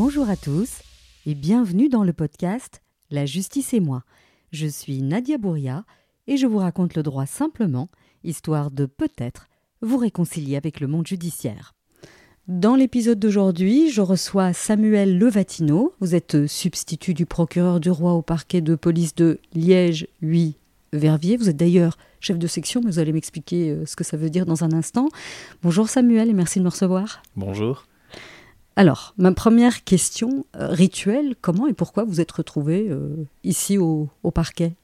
[0.00, 0.82] Bonjour à tous
[1.26, 4.04] et bienvenue dans le podcast La justice et moi.
[4.52, 5.84] Je suis Nadia Bouria
[6.28, 7.88] et je vous raconte le droit simplement,
[8.22, 9.48] histoire de peut-être
[9.82, 11.74] vous réconcilier avec le monde judiciaire.
[12.46, 15.92] Dans l'épisode d'aujourd'hui, je reçois Samuel Levatino.
[15.98, 20.56] Vous êtes substitut du procureur du roi au parquet de police de Liège, 8
[20.92, 21.36] Verviers.
[21.36, 24.30] Vous êtes d'ailleurs chef de section, mais vous allez m'expliquer euh, ce que ça veut
[24.30, 25.08] dire dans un instant.
[25.60, 27.20] Bonjour Samuel et merci de me recevoir.
[27.34, 27.87] Bonjour.
[28.78, 33.08] Alors, ma première question euh, rituelle, comment et pourquoi vous êtes retrouvé euh,
[33.42, 34.74] ici au, parquet?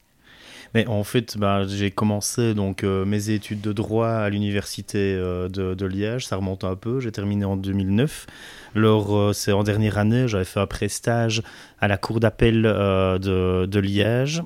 [0.73, 6.27] Mais en fait, bah, j'ai commencé donc mes études de droit à l'université de, Liège.
[6.27, 6.99] Ça remonte un peu.
[6.99, 8.27] J'ai terminé en 2009.
[8.75, 11.41] Alors, c'est en dernière année, j'avais fait un prestage
[11.79, 14.43] à la cour d'appel de, Liège.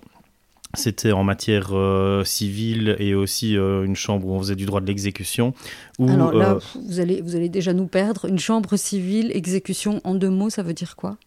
[0.75, 4.81] C'était en matière euh, civile et aussi euh, une chambre où on faisait du droit
[4.81, 5.53] de l'exécution.
[5.99, 8.25] Alors là, euh, vous, allez, vous allez déjà nous perdre.
[8.25, 11.17] Une chambre civile, exécution, en deux mots, ça veut dire quoi?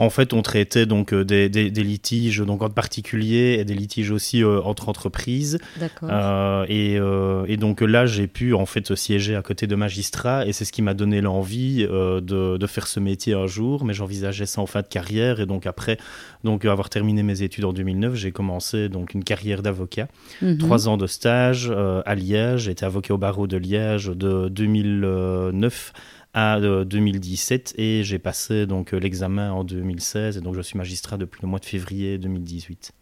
[0.00, 4.42] En fait, on traitait donc euh, des, litiges donc entre particuliers et des litiges aussi
[4.42, 5.58] euh, entre entreprises.
[6.02, 10.64] Euh, et, donc là, j'ai pu en fait siéger à côté de magistrats et c'est
[10.64, 13.84] ce qui m'a donné l'envie de, faire ce métier un jour.
[13.84, 15.98] Mais j'envisageais ça en fin de carrière et donc après
[16.44, 20.08] donc avoir terminé mes études en 2009, j'ai commencé donc une carrière d'avocat.
[20.40, 20.56] Mhm.
[20.56, 21.70] Trois ans de stage
[22.06, 22.62] à Liège.
[22.62, 25.92] J'étais avocat au barreau de Liège de 2009
[26.34, 30.78] à 2017 euh, et j'ai passé donc euh, l'examen en 2016 et donc je suis
[30.78, 32.92] magistrat depuis le mois de février 2018.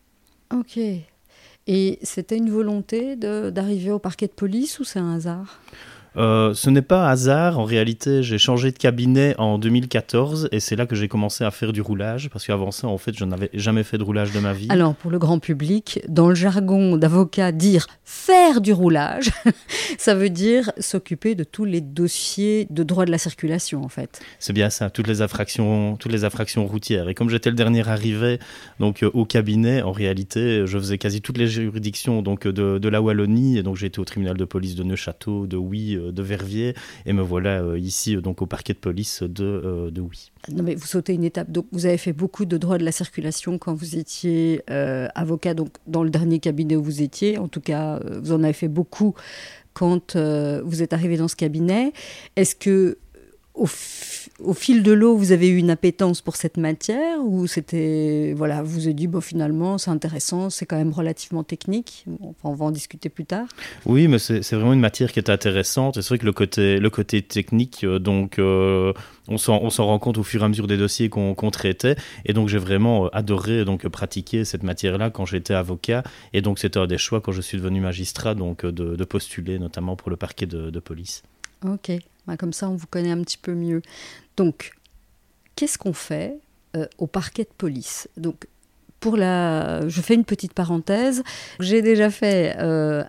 [0.54, 0.78] Ok.
[1.66, 5.60] Et c'était une volonté d'arriver au parquet de police ou c'est un hasard?
[6.18, 10.74] Euh, ce n'est pas hasard, en réalité, j'ai changé de cabinet en 2014 et c'est
[10.74, 13.50] là que j'ai commencé à faire du roulage parce qu'avant ça, en fait, je n'avais
[13.54, 14.66] jamais fait de roulage de ma vie.
[14.70, 19.30] Alors, pour le grand public, dans le jargon d'avocat, dire faire du roulage,
[19.98, 24.20] ça veut dire s'occuper de tous les dossiers de droit de la circulation, en fait.
[24.40, 27.08] C'est bien ça, toutes les infractions, toutes les infractions routières.
[27.08, 28.40] Et comme j'étais le dernier arrivé
[28.80, 32.88] donc euh, au cabinet, en réalité, je faisais quasi toutes les juridictions donc de, de
[32.88, 36.12] la Wallonie et donc j'ai été au tribunal de police de Neuchâteau, de Oui, euh,
[36.12, 36.74] de Verviers
[37.06, 40.02] et me voilà euh, ici euh, donc au parquet de police de, de.
[40.52, 41.50] Non mais vous sautez une étape.
[41.50, 44.62] Donc vous avez fait beaucoup de droit de la circulation quand vous étiez
[45.14, 47.38] avocat donc dans le dernier cabinet où vous étiez.
[47.38, 49.14] En tout cas, vous en avez fait beaucoup
[49.74, 51.92] quand vous êtes arrivé dans ce cabinet.
[52.36, 52.98] Est-ce que
[54.42, 58.62] au, fil de l'eau, vous avez eu une appétence pour cette matière ou c'était, voilà,
[58.62, 62.04] vous avez dit, bon, finalement, c'est intéressant, c'est quand même relativement technique.
[62.44, 63.46] on va en discuter plus tard.
[63.86, 66.00] Oui, mais c'est vraiment une matière qui est intéressante.
[66.00, 68.92] C'est vrai que le côté, le côté technique, euh, donc, euh,
[69.28, 71.96] on s'en rend compte au fur et à mesure des dossiers qu'on traitait.
[72.24, 76.02] Et donc, j'ai vraiment euh, adoré donc, pratiquer cette matière-là quand j'étais avocat.
[76.32, 79.96] Et donc, c'était un des choix quand je suis devenu magistrat, donc, de, postuler notamment
[79.96, 81.22] pour le parquet de, de police.
[81.64, 81.92] Ok.
[82.28, 83.80] Bah, comme ça, on vous connaît un petit peu mieux.
[84.36, 84.72] Donc,
[85.56, 86.38] qu'est-ce qu'on fait
[86.76, 88.06] euh, au parquet de police?
[89.00, 91.22] Pour la, je fais une petite parenthèse.
[91.60, 93.04] J'ai déjà fait, euh,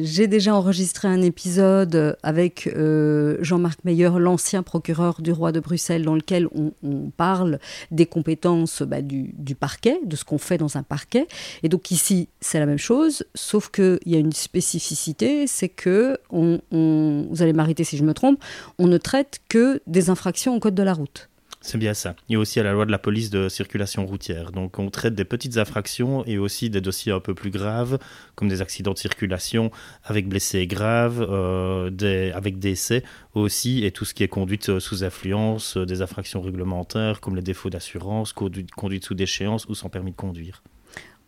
[0.00, 6.04] j'ai déjà enregistré un épisode avec euh, Jean-Marc Meyer, l'ancien procureur du roi de Bruxelles,
[6.04, 6.72] dans lequel on,
[7.16, 7.58] parle
[7.90, 11.26] des compétences bah, du, parquet, de ce qu'on fait dans un parquet.
[11.62, 16.18] Et donc ici, c'est la même chose, sauf qu'il y a une spécificité, c'est que
[16.30, 18.42] vous allez m'arrêter si je me trompe,
[18.78, 21.28] on ne traite que des infractions au code de la route.
[21.68, 22.16] C'est bien ça.
[22.32, 24.52] A aussi à la loi de la police de circulation routière.
[24.52, 27.98] Donc on traite des petites infractions et aussi des dossiers un peu plus graves,
[28.36, 29.70] comme des accidents de circulation
[30.02, 35.76] avec blessés graves, euh, avec décès aussi, et tout ce qui est conduite sous influence,
[35.76, 40.62] des infractions réglementaires comme les défauts d'assurance, conduite sous déchéance ou sans permis de conduire.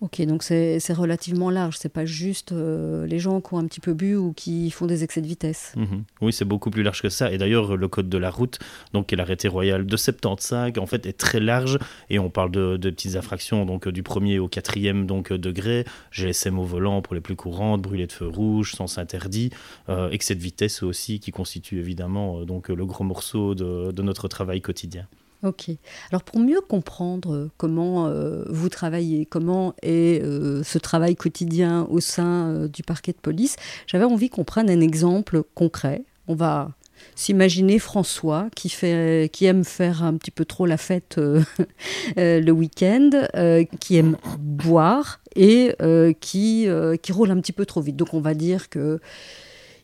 [0.01, 3.81] Ok, donc c'est relativement large, c'est pas juste euh, les gens qui ont un petit
[3.81, 5.75] peu bu ou qui font des excès de vitesse.
[5.77, 6.05] Mhm.
[6.23, 7.31] Oui, c'est beaucoup plus large que ça.
[7.31, 8.59] Et d'ailleurs, le code de la route,
[8.95, 11.79] donc qui est l'arrêté royal de 75, en fait, est très large.
[12.09, 16.65] Et on parle de, petites infractions, donc du premier au quatrième donc, degré, GSM au
[16.65, 19.51] volant pour les plus courantes, brûlé de feu rouge, sens interdit,
[19.91, 24.29] euh, excès de vitesse aussi, qui constitue évidemment euh, donc, le gros morceau de notre
[24.29, 25.07] travail quotidien.
[25.43, 25.71] Ok.
[26.11, 31.87] Alors pour mieux comprendre euh, comment euh, vous travaillez, comment est euh, ce travail quotidien
[31.89, 33.57] au sein du parquet de police,
[33.87, 36.05] j'avais envie qu'on prenne un exemple concret.
[36.29, 36.73] On va
[37.15, 41.19] s'imaginer François qui, fait, qui aime faire un petit peu trop la fête
[42.17, 43.11] le week-end,
[43.81, 45.75] qui aime boire et
[46.21, 46.69] qui,
[47.03, 47.97] qui roule un petit peu trop vite.
[47.97, 49.01] Donc on va dire que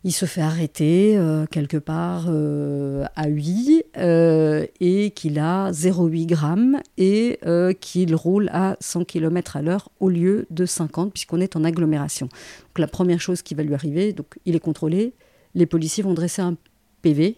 [0.07, 6.27] il se fait arrêter euh, quelque part euh, à 8 euh, et qu'il a 0,8
[6.27, 7.41] grammes et
[7.81, 12.27] qu'il roule à 100 km à l'heure au lieu de 50 puisqu'on est en agglomération.
[12.27, 15.13] Donc la première chose qui va lui arriver, donc il est contrôlé,
[15.57, 16.55] les policiers vont dresser un
[17.03, 17.37] PV,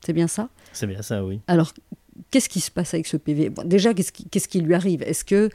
[0.00, 0.48] c'est bien ça?
[0.72, 1.40] C'est bien ça, oui.
[1.48, 1.74] Alors
[2.30, 5.02] qu'est-ce qui se passe avec ce PV Déjà, qu'est-ce qui, qui, lui arrive?
[5.02, 5.50] Est-ce que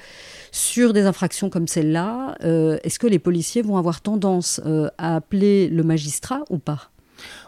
[0.52, 4.62] sur des infractions comme celle-là, est-ce que les policiers vont avoir tendance
[4.98, 6.92] à appeler le magistrat ou pas?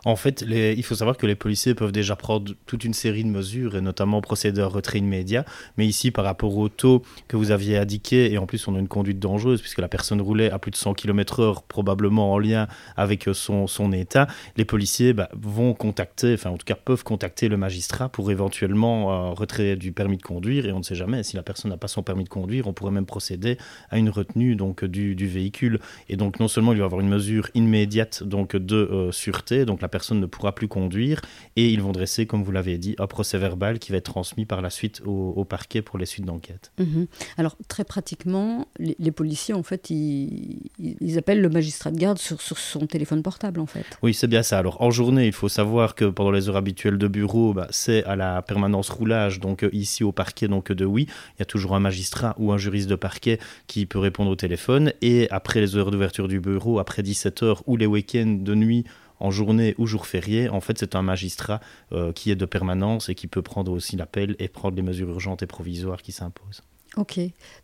[0.05, 3.29] En fait, il faut savoir que les policiers peuvent déjà prendre toute une série de
[3.29, 5.45] mesures, et notamment procéder à retrait immédiat.
[5.77, 8.79] Mais ici, par rapport au taux que vous aviez indiqué, et en plus on a
[8.79, 12.67] une conduite dangereuse, puisque la personne roulait à plus de 100 km/h, probablement en lien
[12.97, 14.27] avec son, son état,
[14.57, 19.29] les policiers bah, vont contacter, enfin en tout cas peuvent contacter le magistrat pour éventuellement
[19.29, 20.65] euh, retrait du permis de conduire.
[20.65, 22.73] Et on ne sait jamais, si la personne n'a pas son permis de conduire, on
[22.73, 23.57] pourrait même procéder
[23.89, 25.79] à une retenue donc, du, du véhicule.
[26.09, 29.65] Et donc non seulement il va y avoir une mesure immédiate donc, de euh, sûreté,
[29.65, 31.21] donc la personne ne pourra plus conduire
[31.55, 34.43] et ils vont dresser, comme vous l'avez dit, un procès verbal qui va être transmis
[34.43, 36.71] par la suite au, parquet pour les suites d'enquête.
[36.79, 37.05] Mhm.
[37.37, 42.87] Alors très pratiquement, les, policiers en fait, ils, appellent le magistrat de garde sur, son
[42.87, 43.85] téléphone portable en fait.
[44.01, 44.57] Oui, c'est bien ça.
[44.57, 48.03] Alors en journée, il faut savoir que pendant les heures habituelles de bureau, bah, c'est
[48.05, 51.05] à la permanence roulage, donc euh, ici au parquet donc de oui,
[51.35, 53.37] il y a toujours un magistrat ou un juriste de parquet
[53.67, 57.63] qui peut répondre au téléphone et après les heures d'ouverture du bureau, après 17 heures
[57.67, 58.85] ou les week-ends de nuit
[59.23, 61.61] en journée ou jour férié, en fait, c'est un magistrat
[61.93, 65.09] euh, qui est de permanence et qui peut prendre aussi l'appel et prendre les mesures
[65.09, 66.61] urgentes et provisoires qui s'imposent.
[66.97, 67.19] Ok,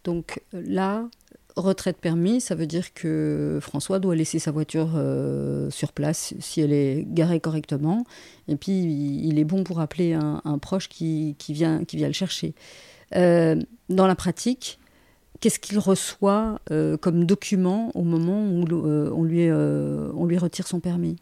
[0.06, 1.06] donc là,
[1.58, 6.62] retraite permis, ça veut dire que François doit laisser sa voiture euh, sur place si
[6.62, 8.06] elle est garée correctement,
[8.48, 12.56] et puis il est bon pour appeler un, proche qui, vient, qui vient le chercher.
[13.16, 14.80] Euh, dans la pratique,
[15.42, 16.62] qu'est-ce qu'il reçoit
[17.02, 21.18] comme document au moment où on, lui, on lui retire son permis?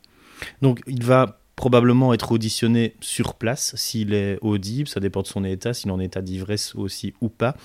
[0.61, 5.43] Donc il va probablement être auditionné sur place s'il est audible, ça dépend de son
[5.43, 7.55] état, s'il est en état d'ivresse aussi ou pas.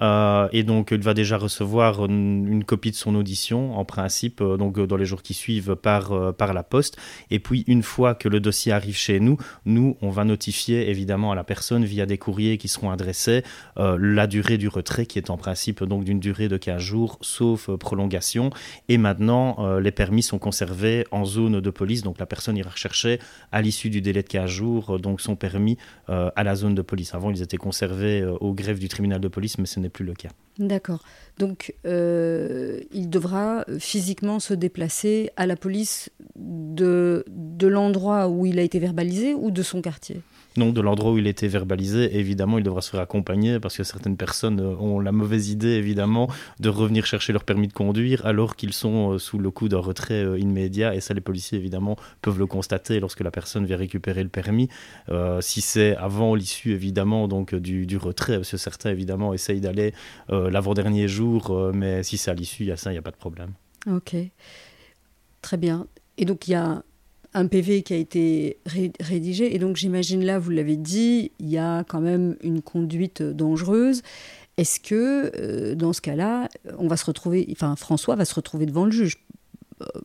[0.00, 4.56] Euh, et donc il va déjà recevoir une, copie de son audition en principe, euh,
[4.56, 6.96] donc dans les jours qui suivent par, euh, par la poste.
[7.32, 11.32] Et puis une fois que le dossier arrive chez nous, nous on va notifier évidemment
[11.32, 13.42] à la personne via des courriers qui seront adressés
[13.76, 17.68] la durée du retrait qui est en principe donc d'une durée de 15 jours sauf
[17.76, 18.50] prolongation.
[18.88, 23.18] Et maintenant les permis sont conservés en zone de police, donc la personne ira rechercher
[23.52, 25.76] à l'issue du délai de 15 jours, euh, donc sont permis
[26.08, 27.14] euh, à la zone de police.
[27.14, 30.04] Avant, ils étaient conservés euh, au greffe du tribunal de police, mais ce n'est plus
[30.04, 30.30] le cas.
[30.60, 31.02] D'accord.
[31.38, 38.78] Donc, il devra physiquement se déplacer à la police de, l'endroit où il a été
[38.78, 40.20] verbalisé ou de son quartier?
[40.56, 43.84] Non, de l'endroit où il était verbalisé, évidemment, il devra se faire accompagner parce que
[43.84, 46.28] certaines personnes euh, ont la mauvaise idée, évidemment,
[46.58, 49.78] de revenir chercher leur permis de conduire alors qu'ils sont euh, sous le coup d'un
[49.78, 50.96] retrait euh, immédiat.
[50.96, 54.68] Et ça, les policiers, évidemment, peuvent le constater lorsque la personne vient récupérer le permis.
[55.40, 59.92] si c'est avant l'issue, évidemment, donc du, retrait, parce que certains, évidemment, essayent d'aller
[60.50, 63.10] l'avant-dernier jour, mais si c'est à l'issue, il y a ça, il n'y a pas
[63.10, 63.52] de problème.
[63.86, 64.14] Ok.
[65.42, 65.86] Très bien.
[66.18, 66.82] Et donc, il y a
[67.34, 68.58] un PV qui a été
[69.00, 69.54] rédigé.
[69.54, 74.02] Et donc j'imagine là, vous l'avez dit, il y a quand même une conduite dangereuse.
[74.56, 76.48] Est-ce que euh, dans ce cas-là,
[76.78, 79.16] on va se retrouver, enfin François va se retrouver devant le juge?
[79.16, 79.29] euh,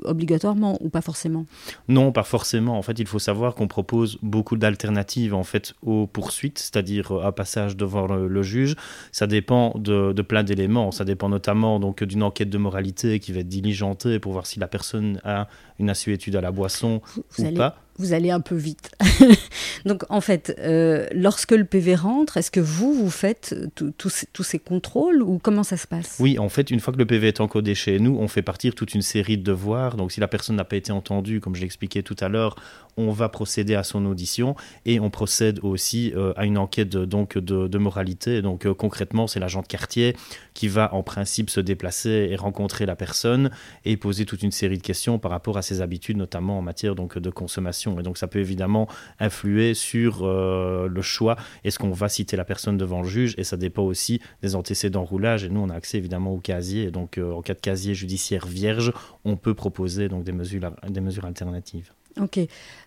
[0.04, 1.45] obligatoirement ou pas forcément
[1.88, 2.77] Non, pas forcément.
[2.77, 7.31] En fait, il faut savoir qu'on propose beaucoup d'alternatives en fait aux poursuites, c'est-à-dire un
[7.31, 8.75] passage devant le, juge.
[9.12, 10.92] Ça dépend de, plein d'éléments.
[10.92, 14.60] Ça dépend notamment donc d'une enquête de moralité qui va être diligentée pour voir si
[14.60, 15.48] la personne a
[15.79, 17.01] une assuétude à la boisson
[17.39, 18.91] ou pas vous allez un peu vite.
[19.85, 24.59] Donc en fait, euh, lorsque le PV rentre, est-ce que vous, vous faites tous ces
[24.59, 26.17] contrôles ou comment ça se passe?
[26.19, 28.75] Oui, en fait, une fois que le PV est encodé chez nous, on fait partir
[28.75, 29.95] toute une série de devoirs.
[29.95, 32.55] Donc si la personne n'a pas été entendue, comme je l'expliquais tout à l'heure,
[32.97, 37.05] on va procéder à son audition et on procède aussi euh, à une enquête de,
[37.05, 38.41] donc de, moralité.
[38.41, 40.15] Donc euh, concrètement, c'est l'agent de quartier
[40.53, 43.51] qui va en principe se déplacer et rencontrer la personne
[43.83, 46.95] et poser toute une série de questions par rapport à ses habitudes, notamment en matière
[46.95, 47.85] donc de consommation.
[48.00, 48.88] Et donc ça peut évidemment
[49.20, 51.36] influer sur euh, le choix.
[51.63, 55.06] Est-ce qu'on va citer la personne devant le juge Et ça dépend aussi des antécédents
[55.06, 55.44] roulage.
[55.44, 56.84] Et nous, on a accès évidemment au casier.
[56.84, 58.92] Et donc en cas de casier judiciaire vierge,
[59.24, 61.92] on peut proposer donc des mesures, des mesures alternatives.
[62.22, 62.39] Ok.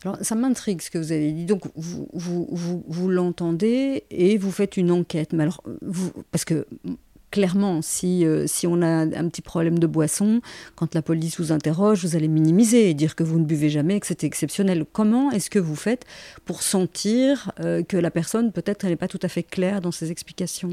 [0.05, 1.45] Alors, ça m'intrigue ce que vous avez dit.
[1.45, 5.33] Donc, vous, vous, vous, vous l'entendez et vous faites une enquête.
[5.33, 6.67] Mais alors, vous, parce que
[7.30, 10.40] clairement, si, euh, si on a un petit problème de boisson,
[10.76, 14.00] quand la police vous interroge, vous allez minimiser et dire que vous ne buvez jamais,
[14.00, 14.85] que c'est exceptionnel.
[14.92, 16.04] Comment est-ce que vous faites
[16.44, 19.92] pour sentir euh, que la personne, peut-être, elle n'est pas tout à fait claire dans
[19.92, 20.70] ses explications?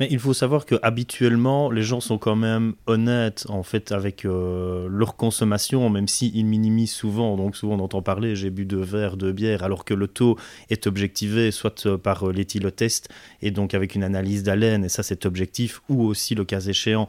[0.00, 4.24] Mais il faut savoir que habituellement, les gens sont quand même honnêtes en fait avec
[4.24, 7.36] euh, leur consommation, même s'ils minimisent souvent.
[7.36, 10.36] Donc souvent on entend parler, j'ai bu deux verres de bière, alors que le taux
[10.70, 13.08] est objectivé soit euh, par euh, l'éthylotest
[13.42, 17.08] et donc avec une analyse d'haleine, et ça c'est objectif, ou aussi le cas échéant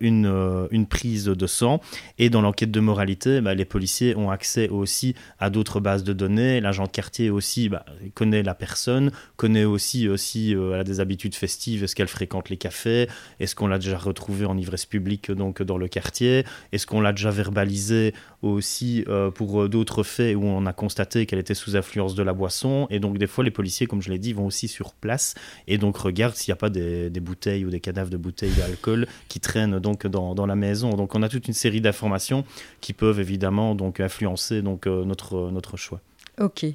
[0.00, 1.80] une, une prise de sang.
[2.18, 6.14] Et dans l'enquête de moralité, bah, les policiers ont accès aussi à d'autres bases de
[6.14, 6.62] données.
[6.62, 7.84] L'agent de quartier aussi bah,
[8.14, 13.08] connaît la personne, connaît aussi aussi a des habitudes festives qu'elle fréquente les cafés
[13.40, 16.44] Est-ce qu'on l'a déjà retrouvée en ivresse publique donc dans le quartier?
[16.70, 21.26] Est-ce qu'on l'a déjà verbalisée aussi euh, pour euh, d'autres faits où on a constaté
[21.26, 22.86] qu'elle était sous influence de la boisson?
[22.90, 25.34] Et donc des fois les policiers, comme je l'ai dit, vont aussi sur place
[25.66, 29.06] et donc regardent s'il n'y a pas des, bouteilles ou des cadavres de bouteilles d'alcool
[29.28, 30.90] qui traînent donc dans, dans, la maison.
[30.90, 32.44] Donc on a toute une série d'informations
[32.80, 36.00] qui peuvent évidemment donc influencer donc euh, notre notre choix.
[36.38, 36.66] Ok.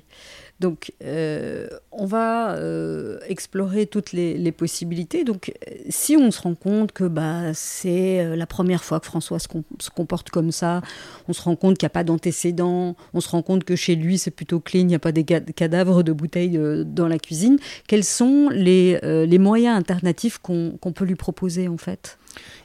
[0.61, 5.23] Donc, euh, on va euh, explorer toutes les, possibilités.
[5.23, 5.51] Donc,
[5.89, 9.47] si on se rend compte que bah, c'est euh, la première fois que François se,
[9.89, 10.81] comporte comme ça,
[11.27, 13.95] on se rend compte qu'il n'y a pas d'antécédents, on se rend compte que chez
[13.95, 17.57] lui c'est plutôt clean, il n'y a pas des cadavres de bouteilles dans la cuisine,
[17.87, 18.99] quels sont les,
[19.39, 22.19] moyens alternatifs qu'on peut lui proposer en fait?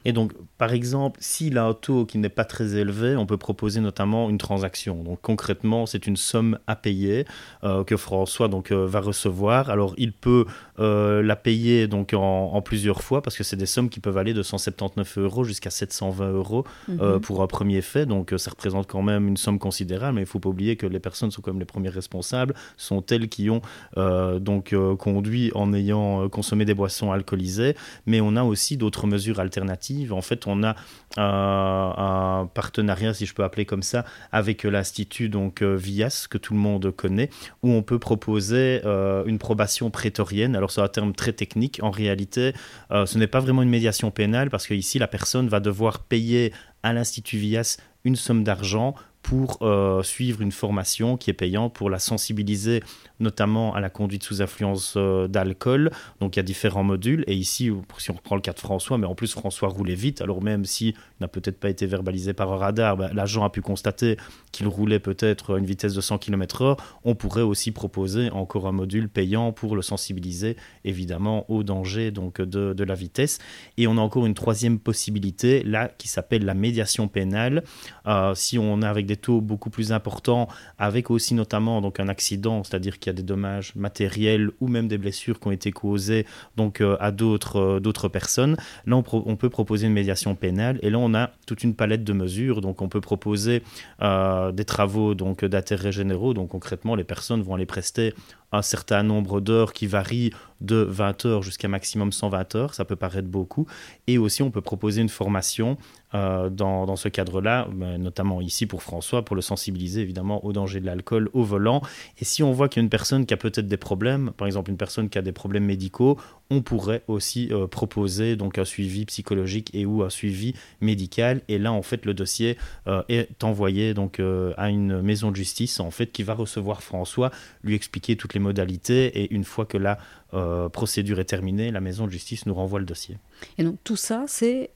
[0.07, 3.39] Et donc, par exemple, s'il a un taux qui n'est pas très élevé, on peut
[3.39, 5.03] proposer notamment une transaction.
[5.03, 7.25] Donc, concrètement, c'est une somme à payer
[7.65, 9.69] euh, que François donc, euh, va recevoir.
[9.69, 10.45] Alors, il peut
[10.79, 14.33] euh, la payer donc, en, plusieurs fois parce que c'est des sommes qui peuvent aller
[14.33, 17.19] de 179 euros jusqu'à 720 euros mhm.
[17.21, 18.07] pour un premier fait.
[18.07, 20.15] Donc, ça représente quand même une somme considérable.
[20.15, 23.05] Mais il ne faut pas oublier que les personnes sont comme les premiers responsables, sont
[23.07, 23.61] elles qui ont
[23.97, 27.75] donc conduit en ayant consommé des boissons alcoolisées.
[28.07, 30.75] Mais on a aussi d'autres mesures alternatives en fait, on a
[31.17, 36.55] un partenariat, si je peux appeler comme ça, avec l'Institut donc euh, VIAS, que tout
[36.55, 37.31] le monde connaît,
[37.62, 40.57] où on peut proposer euh, une probation prétorienne.
[40.57, 41.81] Alors, c'est un terme très technique.
[41.83, 42.53] En réalité,
[42.91, 46.53] euh, ce n'est pas vraiment une médiation pénale, parce qu'ici, la personne va devoir payer
[46.83, 49.59] à l'Institut VIAS une somme d'argent pour
[50.05, 52.81] suivre une formation qui est payante pour la sensibiliser
[53.20, 55.90] notamment à la conduite sous influence euh, d'alcool.
[56.20, 57.25] Donc il y a différents modules.
[57.26, 60.20] Et ici, si on reprend le cas de François, mais en plus François roulait vite,
[60.20, 63.61] alors même s'il n'a peut-être pas été verbalisé par un radar, ben, l'agent a pu
[63.61, 64.16] constater
[64.52, 66.78] qu'il roulait peut-être à une vitesse de 100 km/h.
[67.04, 72.40] On pourrait aussi proposer encore un module payant pour le sensibiliser évidemment au danger donc,
[72.40, 73.38] de, de la vitesse.
[73.76, 77.64] Et on a encore une troisième possibilité là qui s'appelle la médiation pénale.
[78.06, 82.08] Euh, si on est avec des taux beaucoup plus importants, avec aussi notamment donc un
[82.08, 85.73] accident, c'est-à-dire il y a des dommages matériels ou même des blessures qui ont été
[85.73, 88.57] causées donc, euh, à d'autres euh, d'autres personnes.
[88.87, 92.13] Là, on, peut proposer une médiation pénale et là, on a toute une palette de
[92.13, 92.61] mesures.
[92.61, 93.63] Donc, on peut proposer
[94.03, 96.35] euh, des travaux donc d'intérêt généraux.
[96.35, 98.15] Donc, concrètement, les personnes vont aller prester
[98.53, 102.97] un certain nombre d'heures qui varie de 20 heures jusqu'à maximum 120 heures, ça peut
[102.97, 103.67] paraître beaucoup.
[104.07, 105.77] Et aussi, on peut proposer une formation
[106.16, 110.80] euh, dans, ce cadre-là, ben, notamment ici pour François, pour le sensibiliser évidemment au danger
[110.80, 111.82] de l'alcool au volant.
[112.18, 114.46] Et si on voit qu'il y a une personne qui a peut-être des problèmes, par
[114.46, 116.18] exemple une personne qui a des problèmes médicaux,
[116.50, 121.42] on pourrait aussi euh, proposer donc un suivi psychologique et ou un suivi médical.
[121.49, 122.56] Et là, en fait, le dossier
[122.87, 124.20] euh, est envoyé donc
[124.56, 127.30] à une maison de justice en fait qui va recevoir François,
[127.62, 129.99] lui expliquer toutes les modalités et une fois que la
[130.35, 133.16] euh, procédure est terminée, la maison de justice nous renvoie le dossier.
[133.58, 134.70] Et donc tout ça, c'est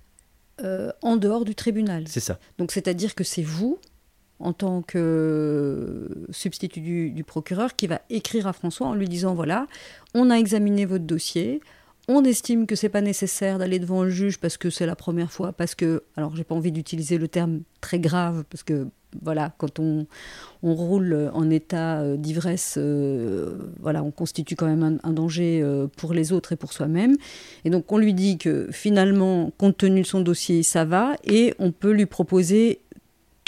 [0.64, 2.04] euh, en dehors du tribunal.
[2.06, 2.38] C'est ça.
[2.58, 3.78] Donc c'est-à-dire que c'est vous,
[4.38, 9.66] en tant que substitut du, procureur, qui va écrire à François en lui disant voilà,
[10.14, 11.60] on a examiné votre dossier.
[12.12, 15.30] On estime que c'est pas nécessaire d'aller devant le juge parce que c'est la première
[15.30, 18.88] fois, parce que, alors j'ai pas envie d'utiliser le terme très grave, parce que
[19.22, 20.08] voilà, quand on,
[20.60, 26.12] roule en état euh, d'ivresse, euh, voilà, on constitue quand même un, danger euh, pour
[26.12, 27.14] les autres et pour soi-même.
[27.64, 31.54] Et donc on lui dit que finalement, compte tenu de son dossier, ça va, et
[31.60, 32.80] on peut lui proposer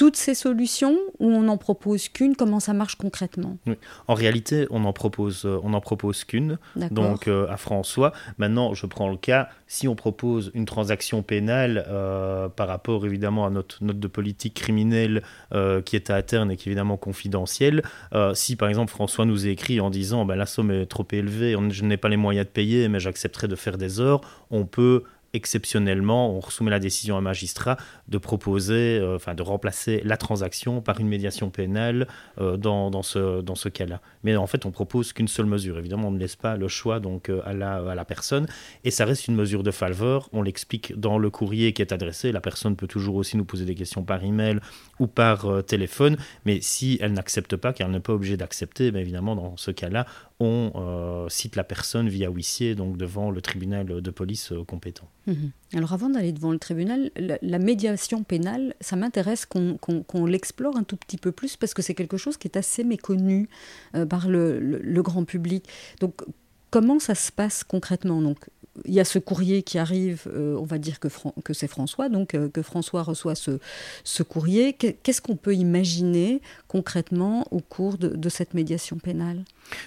[0.03, 2.35] toutes ces solutions ou on n'en propose qu'une?
[2.35, 3.57] Comment ça marche concrètement?
[4.09, 6.59] En réalité, on n'en propose, euh, on en propose qu'une,
[6.91, 8.13] donc euh, à François.
[8.37, 13.47] Maintenant, je prends le cas, si on propose une transaction pénale euh, par rapport évidemment
[13.47, 15.23] à notre note de politique criminelle
[15.85, 17.85] qui est à interne et qui est évidemment confidentielle,
[18.35, 21.85] si par exemple François nous écrit en disant ben, la somme est trop élevée, je
[21.85, 26.31] n'ai pas les moyens de payer, mais j'accepterai de faire des heures, on peut exceptionnellement,
[26.31, 27.77] on soumet la décision à un magistrat
[28.09, 32.07] de proposer, euh, enfin de remplacer la transaction par une médiation pénale
[32.39, 34.01] euh, dans, ce, dans cas-là.
[34.25, 35.79] Mais en fait, on propose qu'une seule mesure.
[35.79, 38.47] Évidemment, on ne laisse pas le choix donc euh, à, la, à la personne
[38.85, 40.29] et ça reste une mesure de faveur.
[40.33, 42.33] On l'explique dans le courrier qui est adressé.
[42.33, 44.61] La personne peut toujours aussi nous poser des questions par email
[45.03, 49.01] ou par téléphone, mais si elle n'accepte pas, car elle n'est pas obligée d'accepter, bien
[49.01, 50.07] évidemment, dans ce cas-là,
[50.39, 55.09] on cite la personne via huissier, donc devant le tribunal de police compétent.
[55.27, 55.51] Mhm.
[55.75, 60.97] Alors avant d'aller devant le tribunal, la, médiation pénale, ça m'intéresse qu'on l'explore un tout
[60.97, 63.49] petit peu plus parce que c'est quelque chose qui est assez méconnu
[64.09, 65.65] par le, le, grand public.
[66.01, 66.23] Donc
[66.71, 68.39] comment ça se passe concrètement Donc?
[68.85, 71.09] Il y a ce courrier qui arrive, euh, on va dire que,
[71.53, 74.73] c'est François, donc euh, que François reçoit ce courrier.
[74.73, 79.45] Qu'est-ce qu'on peut imaginer concrètement au cours de cette médiation pénale?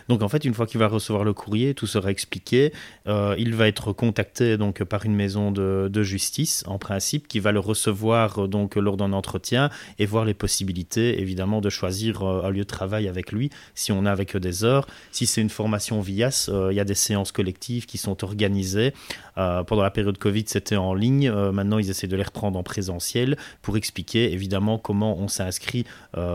[0.10, 2.74] Donc en fait, une fois qu'il va recevoir le courrier, tout sera expliqué.
[3.08, 7.51] Euh, il va être contacté donc par une maison de, justice, en principe, qui va
[7.51, 12.44] le recevoir euh, donc lors d'un entretien et voir les possibilités, évidemment, de choisir euh,
[12.44, 14.88] un lieu de travail avec lui, si on a avec des heures.
[15.12, 18.94] Si c'est une formation VIAS, il y a des séances collectives qui sont organisées.
[19.36, 21.32] pendant la période Covid, c'était en ligne.
[21.32, 25.86] maintenant, ils essaient de les reprendre en présentiel pour expliquer, évidemment, comment on s'inscrit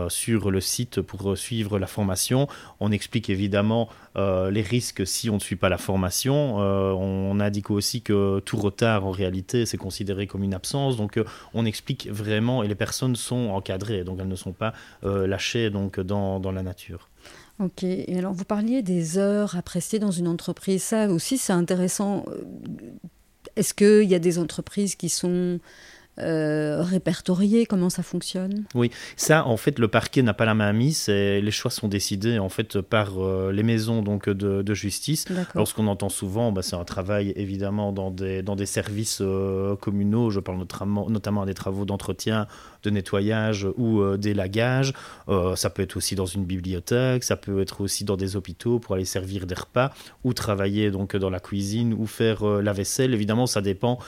[0.09, 2.47] sur le site pour suivre la formation.
[2.79, 6.61] On explique évidemment euh, les risques si on ne suit pas la formation.
[6.61, 10.95] Euh, on, indique aussi que tout retard, en réalité, c'est considéré comme une absence.
[10.97, 11.23] Donc, euh,
[11.53, 14.73] on explique vraiment, et les personnes sont encadrées, donc elles ne sont pas
[15.03, 17.09] lâchées donc, dans, dans la nature.
[17.59, 22.25] Ok, et alors vous parliez des heures appréciées dans une entreprise, ça aussi c'est intéressant.
[23.55, 25.59] Est-ce qu'il y a des entreprises qui sont
[26.19, 28.65] euh, répertorié Comment ça fonctionne?
[28.75, 31.07] Oui, ça, en fait, le parquet n'a pas la main mise.
[31.07, 35.25] Les choix sont décidés en fait par euh, les maisons donc de, justice.
[35.55, 40.29] Lorsqu'on entend souvent, bah, c'est un travail évidemment dans des dans des services euh, communaux.
[40.29, 42.47] Je parle notamment notamment des travaux d'entretien,
[42.83, 44.93] de nettoyage ou d'élagage.
[45.55, 47.23] ça peut être aussi dans une bibliothèque.
[47.23, 49.91] Ça peut être aussi dans des hôpitaux pour aller servir des repas
[50.23, 53.13] ou travailler donc dans la cuisine ou faire la vaisselle.
[53.13, 53.99] Évidemment, ça dépend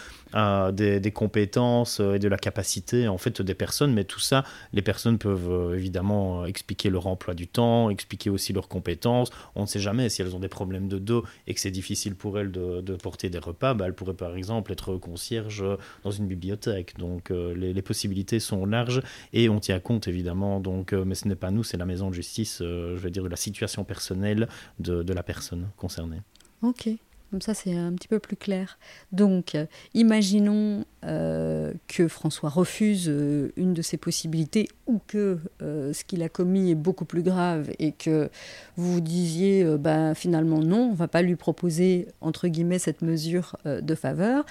[0.72, 3.94] des, compétences euh, et de la capacité en fait des personnes.
[3.94, 8.53] Mais tout ça, les personnes peuvent euh, évidemment expliquer leur emploi du temps, expliquer aussi
[8.53, 9.30] leurs compétences.
[9.56, 12.15] On ne sait jamais si elles ont des problèmes de dos et que c'est difficile
[12.15, 13.74] pour elles de, porter des repas.
[13.74, 15.63] Bah, elles pourraient par exemple être concierge
[16.03, 16.98] dans une bibliothèque.
[16.98, 19.01] Donc euh, les, possibilités sont larges
[19.34, 20.60] et on tient compte évidemment.
[20.60, 23.29] Donc, mais ce n'est pas nous, c'est la maison de justice, je veux dire, de
[23.29, 24.48] la situation personnelle
[24.79, 26.22] de, la personne concernée.
[26.62, 26.89] Ok.
[27.29, 28.77] Comme ça, c'est un petit peu plus clair.
[29.12, 29.58] Donc,
[29.96, 36.21] imaginons euh, que François refuse euh, une de ces possibilités ou que euh, ce qu'il
[36.21, 38.30] a commis est beaucoup plus grave et que
[38.76, 43.95] vous disiez ben, finalement non, on va pas lui proposer, entre guillemets, cette mesure de
[43.95, 44.45] faveur.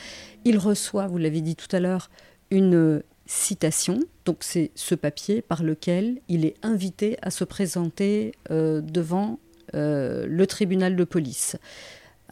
[0.45, 2.11] Il reçoit, vous l'avez dit tout à l'heure,
[2.51, 4.01] une citation.
[4.25, 9.39] Donc, c'est ce papier par lequel il est invité à se présenter devant
[9.73, 11.57] le tribunal de police.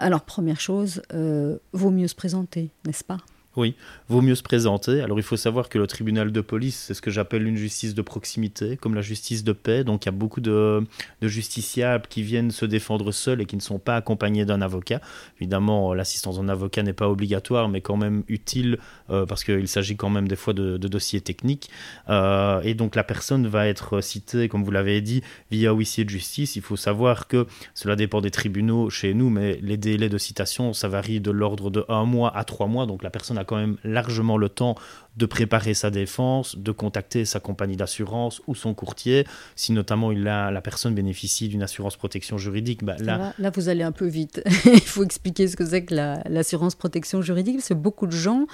[0.01, 3.19] Alors, première chose, euh, vaut mieux se présenter, n'est-ce pas?
[3.57, 3.75] Oui,
[4.09, 5.01] vaut mieux se présenter.
[5.01, 7.97] Alors il faut savoir que le tribunal de police, c'est ce que j'appelle une justice
[7.97, 9.83] de proximité, comme la justice de paix.
[9.83, 10.85] Donc il y a beaucoup de,
[11.21, 15.01] justiciables qui viennent se défendre seuls et qui ne sont pas accompagnés d'un avocat.
[15.41, 18.79] Évidemment, l'assistance d'un avocat n'est pas obligatoire, mais quand même utile
[19.11, 21.71] euh, parce qu'il s'agit quand même des fois de, dossiers techniques.
[22.09, 26.11] Euh, et donc la personne va être citée, comme vous l'avez dit, via huissier de
[26.11, 26.55] justice.
[26.55, 30.73] Il faut savoir que cela dépend des tribunaux chez nous, mais les délais de citation,
[30.73, 32.87] ça varie de l'ordre de un mois à trois mois.
[32.87, 34.77] Donc la personne a quand même largement le temps
[35.17, 39.27] de préparer sa défense, de contacter sa compagnie d'assurance ou son courtier.
[39.57, 43.35] Si notamment il a, la personne bénéficie d'une assurance protection juridique, bah là...
[43.39, 44.43] là vous allez un peu vite.
[44.65, 45.95] il faut expliquer ce que c'est que
[46.29, 48.47] l'assurance protection juridique, parce que beaucoup de gens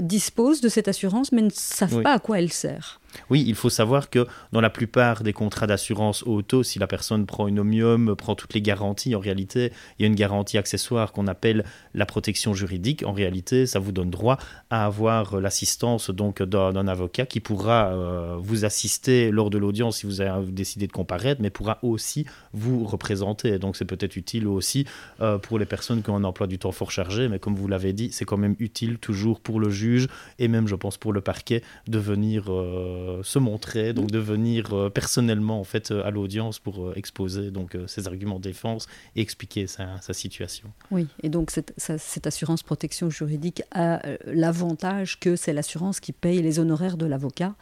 [0.00, 3.00] disposent de cette assurance mais ne savent pas à quoi elle sert.
[3.30, 7.26] Oui, il faut savoir que dans la plupart des contrats d'assurance auto, si la personne
[7.26, 11.12] prend une omium, prend toutes les garanties, en réalité, il y a une garantie accessoire
[11.12, 13.04] qu'on appelle la protection juridique.
[13.04, 14.38] En réalité, ça vous donne droit
[14.70, 20.06] à avoir l'assistance donc d'un avocat qui pourra euh, vous assister lors de l'audience si
[20.06, 23.58] vous avez décidé de comparaître, mais pourra aussi vous représenter.
[23.58, 24.86] Donc c'est peut-être utile aussi
[25.20, 27.68] euh, pour les personnes qui ont un emploi du temps fort chargé, mais comme vous
[27.68, 31.12] l'avez dit, c'est quand même utile toujours pour le juge et même, je pense, pour
[31.12, 35.90] le parquet de venir euh, euh, se montrer, donc de venir euh, personnellement en fait
[35.90, 38.86] à l'audience pour euh, exposer donc ses arguments de défense
[39.16, 40.70] et expliquer sa, situation.
[40.90, 46.58] Oui, et donc cette, assurance protection juridique a l'avantage que c'est l'assurance qui paye les
[46.58, 47.54] honoraires de l'avocat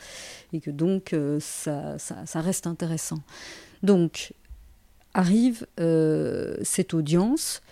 [0.53, 3.21] et que donc ça, ça, reste intéressant.
[3.83, 4.35] Donc
[5.15, 5.67] arrive
[6.63, 7.63] cette audience.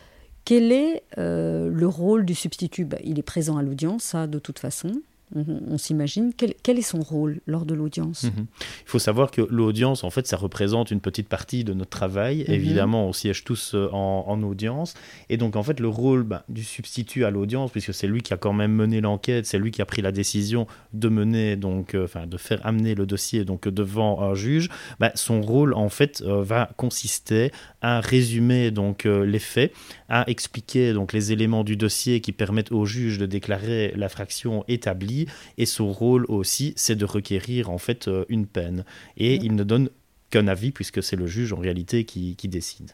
[0.45, 2.85] Quel est le rôle du substitut?
[2.85, 5.03] Ben, Il est présent à l'audience, ça, de toute façon.
[5.35, 6.33] On, s'imagine.
[6.37, 8.25] Quel, est son rôle lors de l'audience?
[8.25, 8.47] Mhm.
[8.59, 12.45] Il faut savoir que l'audience, en fait, ça représente une petite partie de notre travail.
[12.49, 12.55] Mhm.
[12.55, 14.95] Évidemment, on siège tous euh, en, audience.
[15.29, 18.33] Et donc, en fait, le rôle bah, du substitut à l'audience, puisque c'est lui qui
[18.35, 21.95] a quand même mené l'enquête, c'est lui qui a pris la décision de mener, donc,
[21.95, 26.23] euh, de faire amener le dossier donc devant un juge, bah, son rôle, en fait,
[26.27, 29.73] euh, va consister à résumer donc les faits,
[30.09, 35.20] à expliquer donc les éléments du dossier qui permettent au juge de déclarer l'infraction établie
[35.59, 38.85] et son rôle aussi, c'est de requérir en fait euh, une peine.
[39.17, 39.91] Et il ne donne
[40.31, 42.91] qu'un avis puisque c'est le juge en réalité qui, décide.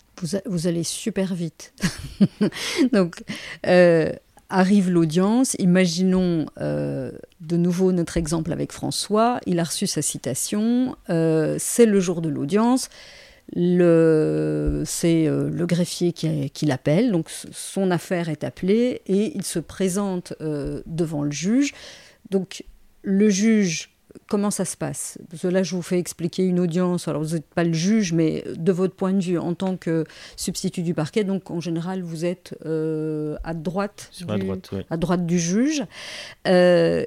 [0.47, 1.75] Vous, allez super vite.
[2.93, 3.23] Donc,
[3.67, 4.11] euh,
[4.49, 5.55] arrive l'audience.
[5.59, 9.39] Imaginons euh, de nouveau notre exemple avec François.
[9.47, 10.97] Il a reçu sa citation.
[11.09, 12.89] c'est le jour de l'audience.
[13.55, 19.61] Le, c'est le greffier qui, qui l'appelle, donc son affaire est appelée et il se
[19.61, 21.73] présente devant le juge.
[22.31, 22.65] Donc,
[23.03, 23.91] le juge,
[24.29, 25.19] comment ça se passe?
[25.31, 27.09] Parce que là, je vous fais expliquer une audience.
[27.09, 30.05] Alors, vous n'êtes pas le juge, mais de votre point de vue, en tant que
[30.37, 35.27] substitut du parquet, donc en général, vous êtes euh, à droite, du, droite, à droite
[35.27, 35.85] du juge.
[36.47, 37.07] Euh,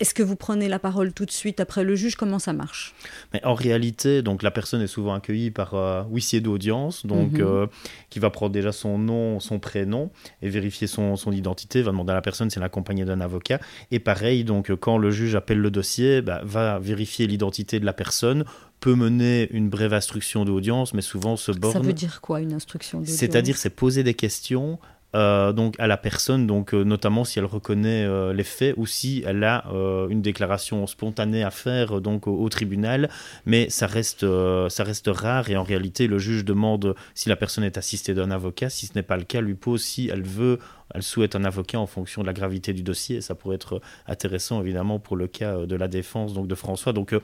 [0.00, 2.16] est-ce que vous prenez la parole tout de suite après le juge?
[2.16, 2.94] Comment ça marche?
[3.32, 7.42] Mais En réalité, donc la personne est souvent accueillie par un huissier d'audience, donc mhm.
[7.42, 7.66] euh,
[8.08, 10.10] qui va prendre déjà son nom, son prénom
[10.40, 11.82] et vérifier son, son identité.
[11.82, 13.60] Va demander à la personne si elle est accompagnée d'un avocat.
[13.90, 17.92] Et pareil, donc quand le juge appelle le dossier, bah, va vérifier l'identité de la
[17.92, 18.44] personne
[18.80, 21.74] peut mener une brève instruction d'audience, mais souvent se borne.
[21.74, 23.16] Ça veut dire quoi une instruction d'audience?
[23.18, 24.78] C'est-à-dire, c'est poser des questions
[25.16, 28.86] euh, donc à la personne, donc euh, notamment si elle reconnaît euh, les faits ou
[28.86, 29.64] si elle a
[30.08, 33.08] une déclaration spontanée à faire donc au, tribunal,
[33.46, 34.26] mais ça reste
[34.68, 38.30] ça reste rare et en réalité le juge demande si la personne est assistée d'un
[38.30, 40.58] avocat, si ce n'est pas le cas, lui pose si elle veut
[40.92, 43.20] elle souhaite un avocat en fonction de la gravité du dossier.
[43.20, 46.92] Ça pourrait être intéressant évidemment pour le cas de la défense donc de François.
[46.92, 47.14] Donc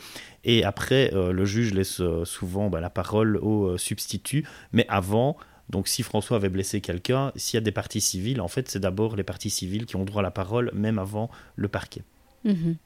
[0.45, 5.37] et après le juge laisse souvent bah, la parole au substitut, mais avant
[5.69, 8.79] donc si François avait blessé quelqu'un, s'il y a des parties civiles, en fait, c'est
[8.79, 12.03] d'abord les parties civiles qui ont droit à la parole, même avant le parquet.
[12.45, 12.77] Mhm.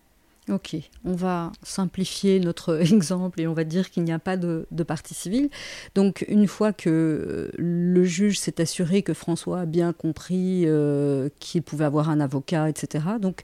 [0.48, 4.66] Ok, on va simplifier notre exemple et on va dire qu'il n'y a pas de,
[4.70, 5.50] de partie civile.
[5.94, 11.28] Donc une fois que euh, le juge s'est assuré que François a bien compris euh,
[11.38, 13.42] qu'il pouvait avoir un avocat, etc., donc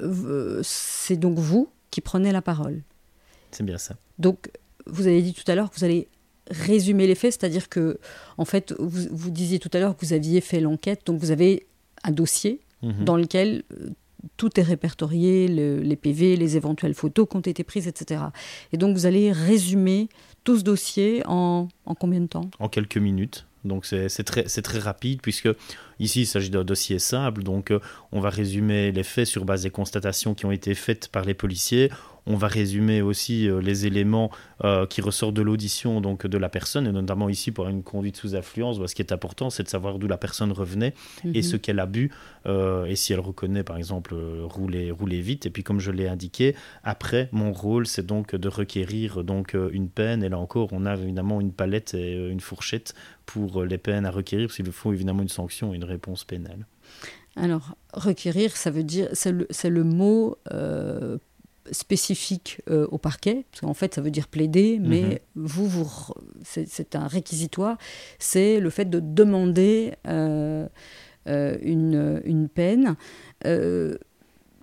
[0.00, 2.82] euh, c'est donc vous qui prenez la parole.
[3.50, 3.94] C'est bien ça.
[4.18, 4.50] Donc
[4.86, 6.08] vous avez dit tout à l'heure que vous allez
[6.50, 7.98] résumer les faits, c'est-à-dire que,
[8.38, 11.30] en fait, vous, vous, disiez tout à l'heure que vous aviez fait l'enquête, donc vous
[11.30, 11.66] avez
[12.04, 13.04] un dossier mhm.
[13.04, 13.90] dans lequel euh,
[14.36, 18.22] tout est répertorié, les PV, les éventuelles photos qui ont été prises, etc.
[18.72, 20.08] Et donc vous allez résumer
[20.44, 22.48] tout ce dossier en, en combien de temps?
[22.58, 23.46] En quelques minutes.
[23.64, 25.48] Donc c'est très, très rapide puisque
[26.00, 27.42] ici il s'agit d'un dossier simple.
[27.42, 31.08] Donc euh, on va résumer les faits sur base des constatations qui ont été faites
[31.08, 31.90] par les policiers.
[32.26, 34.30] On va résumer aussi euh, les éléments
[34.64, 38.16] euh, qui ressortent de l'audition donc de la personne, et notamment ici pour une conduite
[38.16, 38.84] sous influence.
[38.84, 41.42] ce qui est important, c'est de savoir d'où la personne revenait et mhm.
[41.42, 42.10] ce qu'elle a bu,
[42.46, 45.46] euh, et si elle reconnaît par exemple rouler, rouler vite.
[45.46, 46.54] Et puis comme je l'ai indiqué,
[46.84, 50.22] après, mon rôle, c'est donc de requérir donc une peine.
[50.22, 52.94] Et là encore, on a évidemment une palette et une fourchette
[53.26, 56.66] pour les peines à requérir, parce qu'il faut évidemment une sanction et une réponse pénale.
[57.34, 60.36] Alors, requérir, ça veut dire, c'est le, le, mot
[61.70, 65.46] spécifique euh, au parquet, parce qu'en fait ça veut dire plaider, mais mhm.
[65.46, 67.78] vous, vous c'est un réquisitoire,
[68.18, 70.66] c'est le fait de demander euh,
[71.28, 72.96] euh, une, une, peine.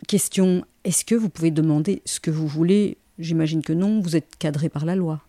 [0.07, 2.97] question, est-ce que vous pouvez demander ce que vous voulez?
[3.17, 5.21] J'imagine que non, vous êtes cadré par la loi.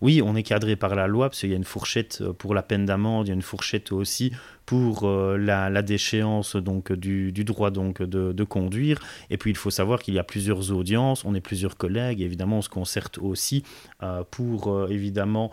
[0.00, 2.62] Oui, on est cadré par la loi, parce qu'il y a une fourchette pour la
[2.62, 4.32] peine d'amende, il y a une fourchette aussi
[4.66, 9.00] pour euh, la, déchéance donc du, droit donc de, conduire.
[9.30, 12.58] Et puis il faut savoir qu'il y a plusieurs audiences, on est plusieurs collègues, évidemment
[12.58, 13.64] on se concerte aussi
[14.02, 15.50] euh, pour euh, évidemment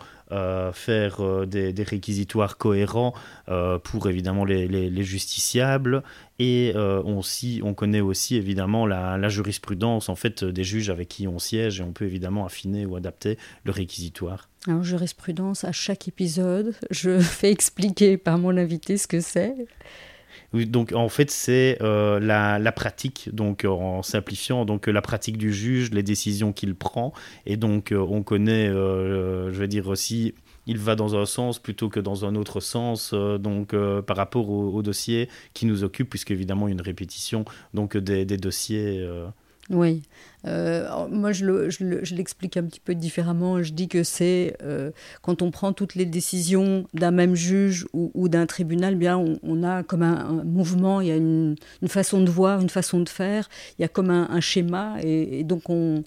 [0.72, 3.14] faire des, réquisitoires cohérents
[3.84, 6.02] pour évidemment les, justiciables.
[6.38, 7.20] Et on,
[7.62, 11.80] on connaît aussi évidemment la, la, jurisprudence en fait des juges avec qui on siège
[11.80, 14.48] et on peut évidemment affiner ou adapter le réquisitoire.
[14.66, 19.54] Alors, jurisprudence, à chaque épisode, je fais expliquer par mon invité ce que c'est.
[20.52, 25.92] Donc en fait c'est euh, la, pratique, donc en simplifiant, donc la pratique du juge,
[25.92, 27.12] les décisions qu'il prend,
[27.46, 30.34] et donc euh, on connaît, euh, je vais dire aussi,
[30.66, 34.82] il va dans un sens plutôt que dans un autre sens, donc par rapport au,
[34.82, 39.06] dossier qui nous occupe, puisqu'évidemment il y a une répétition donc des dossiers
[39.70, 40.02] Oui.
[40.46, 43.62] Euh, moi, je l'explique un petit peu différemment.
[43.62, 44.90] Je dis que c'est euh,
[45.22, 49.82] quand on prend toutes les décisions d'un même juge ou, d'un tribunal, bien, on, a
[49.84, 51.56] comme un, mouvement, il y a une,
[51.86, 55.70] façon de voir, une façon de faire, il y a comme un, schéma, et donc
[55.70, 56.02] on,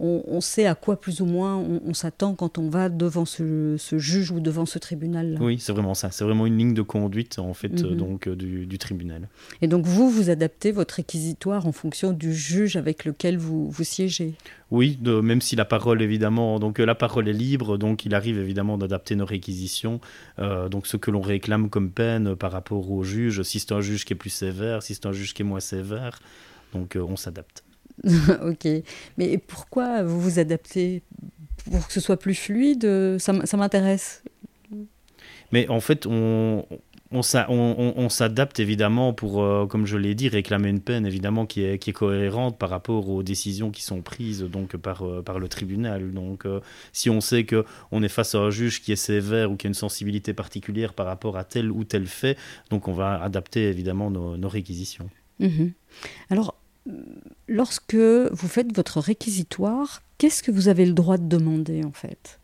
[0.00, 4.32] on, sait à quoi plus ou moins on, s'attend quand on va devant ce, juge
[4.32, 5.34] ou devant ce tribunal.
[5.34, 5.38] -là.
[5.40, 6.10] Oui, c'est vraiment ça.
[6.10, 7.96] C'est vraiment une ligne de conduite en fait mhm.
[7.96, 9.28] donc euh, du, tribunal.
[9.62, 13.84] Et donc vous, vous adaptez votre réquisitoire en fonction du juge avec lequel vous, vous
[13.84, 14.34] siégez.
[14.70, 18.38] Oui, même si la parole évidemment, donc euh, la parole est libre, donc il arrive
[18.38, 20.00] évidemment d'adapter nos réquisitions,
[20.40, 23.80] euh, donc ce que l'on réclame comme peine par rapport au juge, si c'est un
[23.80, 26.18] juge qui est plus sévère, si c'est un juge qui est moins sévère,
[26.72, 27.62] donc on s'adapte.
[28.42, 28.68] ok.
[29.18, 31.02] Mais pourquoi vous vous adaptez
[31.70, 33.18] Pour que ce soit plus fluide?
[33.18, 34.22] Ça, m'intéresse.
[35.52, 36.66] Mais en fait, on,
[37.14, 41.78] on, s'adapte évidemment pour, euh, comme je l'ai dit, réclamer une peine évidemment qui est,
[41.78, 45.48] qui est, cohérente par rapport aux décisions qui sont prises donc par, euh, par le
[45.48, 46.12] tribunal.
[46.12, 46.60] Donc, euh,
[46.92, 49.66] si on sait que on est face à un juge qui est sévère ou qui
[49.66, 52.36] a une sensibilité particulière par rapport à tel ou tel fait,
[52.70, 55.08] donc on va adapter évidemment nos, réquisitions.
[55.40, 55.72] Mhm.
[56.30, 56.56] Alors,
[57.48, 62.38] lorsque vous faites votre réquisitoire, qu'est-ce que vous avez le droit de demander en fait?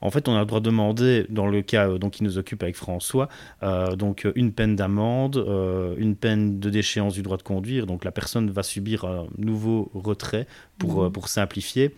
[0.00, 2.38] En fait, on a le droit de demander, dans le cas euh, donc, qui nous
[2.38, 3.28] occupe avec François,
[3.62, 7.86] euh, donc une peine d'amende, euh, une peine de déchéance du droit de conduire.
[7.86, 10.46] Donc la personne va subir un nouveau retrait
[10.78, 11.12] pour, mmh.
[11.12, 11.94] pour simplifier.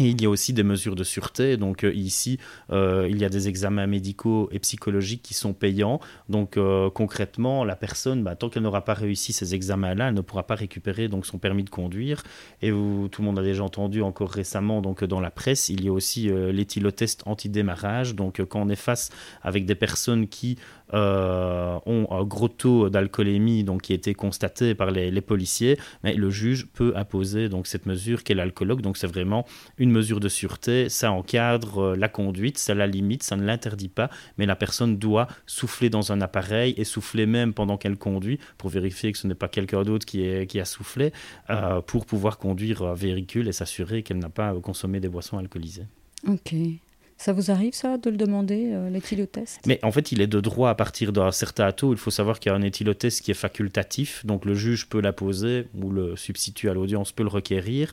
[0.00, 1.56] Et il y a aussi des mesures de sûreté.
[1.56, 2.38] Donc euh, ici,
[2.70, 5.98] euh, il y a des examens médicaux et psychologiques qui sont payants.
[6.28, 10.20] Donc euh, concrètement, la personne, bah, tant qu'elle n'aura pas réussi ces examens-là, elle ne
[10.20, 12.22] pourra pas récupérer donc son permis de conduire.
[12.62, 15.88] Et tout le monde a déjà entendu encore récemment donc dans la presse, il y
[15.88, 18.14] a aussi l'éthylotest anti-démarrage.
[18.14, 19.10] Donc quand on est face
[19.42, 20.58] avec des personnes qui
[20.92, 26.30] ont un gros taux d'alcoolémie donc qui a été constaté par les, policiers, mais le
[26.30, 28.80] juge peut imposer donc cette mesure qu'est l'alcoologue.
[28.80, 29.44] Donc c'est vraiment
[29.76, 30.88] une mesure de sûreté.
[30.88, 34.96] Ça encadre euh, la conduite, ça la limite, ça ne l'interdit pas, mais la personne
[34.98, 39.26] doit souffler dans un appareil et souffler même pendant qu'elle conduit pour vérifier que ce
[39.26, 41.12] n'est pas quelqu'un d'autre qui, qui a soufflé
[41.50, 45.86] euh, pour pouvoir conduire un véhicule et s'assurer qu'elle n'a pas consommé des boissons alcoolisées.
[46.26, 46.54] Ok.
[47.18, 48.90] Ça vous arrive, ça, de le demander, euh,
[49.66, 51.92] Mais en fait, il est de droit à partir d'un certain taux.
[51.92, 55.00] Il faut savoir qu'il y a un éthylotest qui est facultatif, donc le juge peut
[55.00, 57.90] l'apposer ou le substitut à l'audience peut le requérir.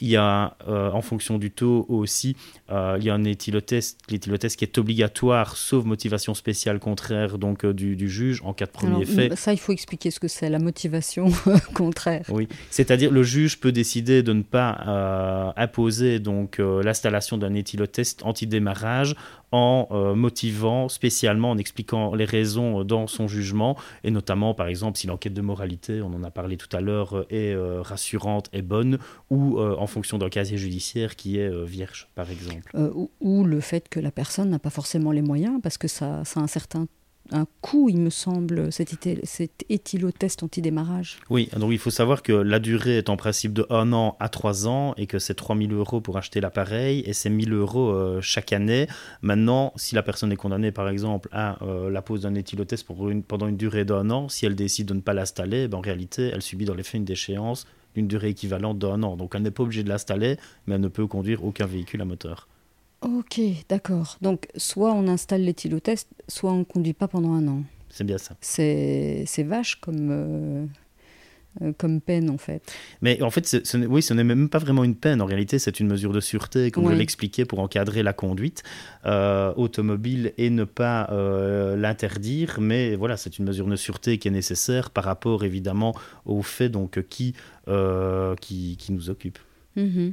[0.00, 2.36] Il y a, euh, en fonction du taux aussi,
[2.70, 7.64] euh, il y a un éthylotest, l'éthylotest qui est obligatoire, sauf motivation spéciale contraire donc
[7.64, 9.34] euh, du, juge en cas de premier fait.
[9.36, 11.28] Ça, il faut expliquer ce que c'est, la motivation
[11.74, 12.24] contraire.
[12.28, 19.14] Oui, c'est-à-dire le juge peut décider de ne pas imposer donc l'installation d'un éthylotest anti-démarrage
[19.52, 24.98] en euh, motivant spécialement, en expliquant les raisons dans son jugement, et notamment par exemple
[24.98, 28.48] si l'enquête de moralité, on en a parlé tout à l'heure, euh, est euh, rassurante
[28.52, 28.98] et bonne,
[29.30, 32.72] ou en fonction d'un casier judiciaire qui est vierge, par exemple.
[33.20, 36.40] Ou, le fait que la personne n'a pas forcément les moyens, parce que ça, ça
[36.40, 36.86] a un certain
[37.30, 38.94] un coût, il me semble, cet,
[39.68, 41.18] éthylotest anti-démarrage.
[41.30, 44.28] Oui, donc il faut savoir que la durée est en principe de 1 an à
[44.28, 48.20] 3 ans et que c'est 3000 euros pour acheter l'appareil et c'est 1000 euros euh,
[48.20, 48.86] chaque année.
[49.22, 52.86] Maintenant, si la personne est condamnée, par exemple, à euh, la pose d'un éthylotest
[53.26, 56.30] pendant une durée d'un an, si elle décide de ne pas l'installer, ben, en réalité,
[56.32, 59.16] elle subit dans les faits une déchéance d'une durée équivalente d'un an.
[59.16, 60.36] Donc elle n'est pas obligée de l'installer,
[60.66, 62.48] mais elle ne peut conduire aucun véhicule à moteur.
[63.00, 64.18] Ok, d'accord.
[64.22, 67.62] Donc, soit on installe l'éthylotest, soit on ne conduit pas pendant un an.
[67.90, 68.36] C'est bien ça.
[68.40, 70.66] C'est vache comme, euh,
[71.62, 72.60] euh, comme peine, en fait.
[73.00, 75.22] Mais en fait, ce oui, ce n'est même pas vraiment une peine.
[75.22, 78.64] En réalité, c'est une mesure de sûreté, comme je l'expliquais, pour encadrer la conduite
[79.06, 81.08] euh, automobile et ne pas
[81.76, 82.58] l'interdire.
[82.60, 85.94] Mais voilà, c'est une mesure de sûreté qui est nécessaire par rapport, évidemment,
[86.26, 87.34] au fait donc, qui,
[88.40, 89.38] qui, qui nous occupe.
[89.76, 90.10] Mm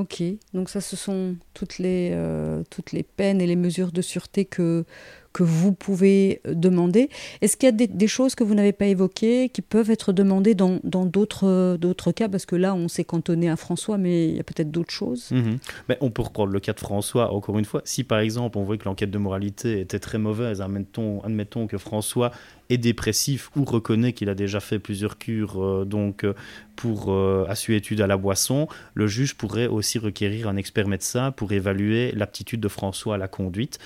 [0.00, 0.22] Ok,
[0.54, 4.46] donc ça, ce sont toutes les, euh, toutes les peines et les mesures de sûreté
[4.46, 4.86] que,
[5.32, 7.08] que vous pouvez demander.
[7.40, 10.54] Est-ce qu'il y a des, choses que vous n'avez pas évoquées qui peuvent être demandées
[10.54, 12.28] dans d'autres d'autres cas?
[12.28, 15.30] Parce que là, on s'est cantonné à François, mais il y a peut-être d'autres choses.
[15.30, 15.58] Mhm.
[15.88, 17.82] Mais on peut reprendre le cas de François, encore une fois.
[17.84, 21.78] Si par exemple, on voit que l'enquête de moralité était très mauvaise, admettons, admettons que
[21.78, 22.32] François
[22.70, 26.34] est dépressif ou reconnaît qu'il a déjà fait plusieurs cures euh, donc euh,
[26.76, 31.52] pour euh, assuétude à la boisson, le juge pourrait aussi requérir un expert médecin pour
[31.52, 33.78] évaluer l'aptitude de François à la conduite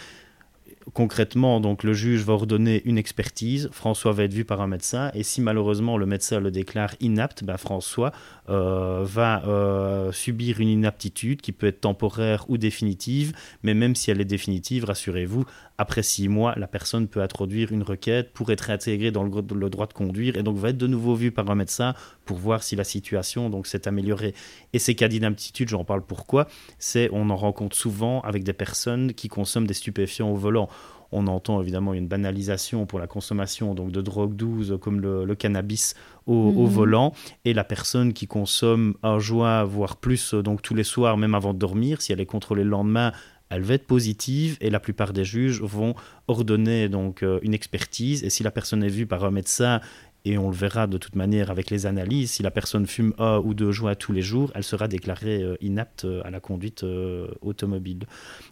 [0.93, 5.11] concrètement, donc le juge va ordonner une expertise, François va être vu par un médecin,
[5.15, 8.13] et si malheureusement le médecin le déclare inapte, ben François
[8.49, 14.21] va euh, subir une inaptitude qui peut être temporaire ou définitive, mais même si elle
[14.21, 15.45] est définitive, rassurez-vous,
[15.79, 19.87] après six mois, la personne peut introduire une requête pour être intégrée dans le, droit
[19.87, 22.77] de conduire et donc va être de nouveau vu par un médecin pour voir si
[22.77, 24.35] la situation donc s'est améliorée.
[24.73, 26.47] Et ces cas d'inaptitude, j'en parle pourquoi,
[26.79, 30.69] c'est on en rencontre souvent avec des personnes qui consomment des stupéfiants au volant
[31.15, 35.95] on entend évidemment une banalisation pour la consommation donc de drogue douce comme le, cannabis
[36.27, 36.67] au, mhm.
[36.67, 37.13] volant
[37.45, 41.55] et la personne qui consomme un joint voire plus donc tous les soirs même avant
[41.55, 43.13] de dormir si elle est contrôlée le lendemain
[43.51, 45.95] elle va être positive et la plupart des juges vont
[46.29, 49.81] ordonner donc euh, une expertise et si la personne est vue par un médecin
[50.27, 53.39] et on le verra de toute manière avec les analyses, si la personne fume un
[53.39, 56.83] ou deux joints tous les jours, elle sera déclarée euh, inapte euh, à la conduite
[56.83, 58.07] euh, automobile.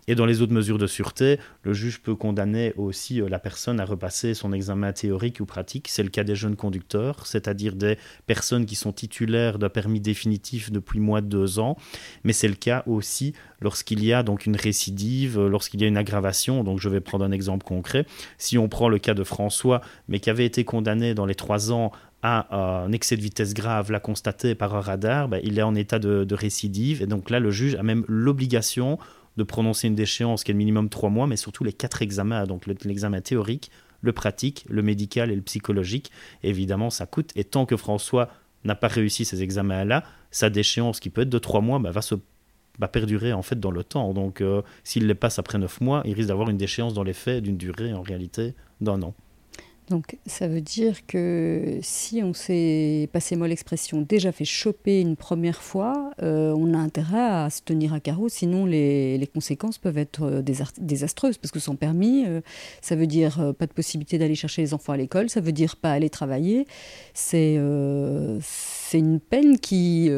[0.06, 3.86] Et dans les autres mesures de sûreté, le juge peut condamner aussi la personne à
[3.86, 5.88] repasser son examen théorique ou pratique.
[5.88, 10.70] C'est le cas des jeunes conducteurs, c'est-à-dire des personnes qui sont titulaires d'un permis définitif
[10.70, 11.76] depuis moins de deux ans,
[12.24, 13.32] mais c'est le cas aussi
[13.62, 16.64] lorsqu'il y a donc une récidive, lorsqu'il y a une aggravation.
[16.64, 18.06] Donc je vais prendre un exemple concret.
[18.38, 21.61] Si on prend le cas de François, mais qui avait été condamné dans les trois
[21.70, 25.62] ans à un excès de vitesse grave, l'a constaté par un radar, ben, il est
[25.62, 27.02] en état de, récidive.
[27.02, 28.98] Et donc là, le juge a même l'obligation
[29.36, 32.46] de prononcer une déchéance qui est le minimum trois mois, mais surtout les quatre examens,
[32.46, 33.70] donc l'examen théorique,
[34.02, 36.12] le pratique, le médical et le psychologique.
[36.42, 37.30] évidemment, ça coûte.
[37.34, 38.28] Et tant que François
[38.64, 42.02] n'a pas réussi ces examens-là, sa déchéance, qui peut être de trois mois, ben, va
[42.78, 44.12] va perdurer en fait dans le temps.
[44.12, 47.12] Donc euh, s'il les passe après neuf mois, il risque d'avoir une déchéance dans les
[47.12, 49.14] faits d'une durée en réalité d'un an.
[49.92, 55.16] Donc ça veut dire que si on s'est, passé moi l'expression, déjà fait choper une
[55.16, 59.98] première fois, euh, on a intérêt à se tenir à carreau, sinon les, conséquences peuvent
[59.98, 60.42] être euh,
[60.78, 62.24] désastreuses, parce que sans permis,
[62.80, 65.76] ça veut dire pas de possibilité d'aller chercher les enfants à l'école, ça veut dire
[65.76, 66.66] pas aller travailler,
[67.12, 67.60] c'est
[68.40, 70.10] c'est une peine qui,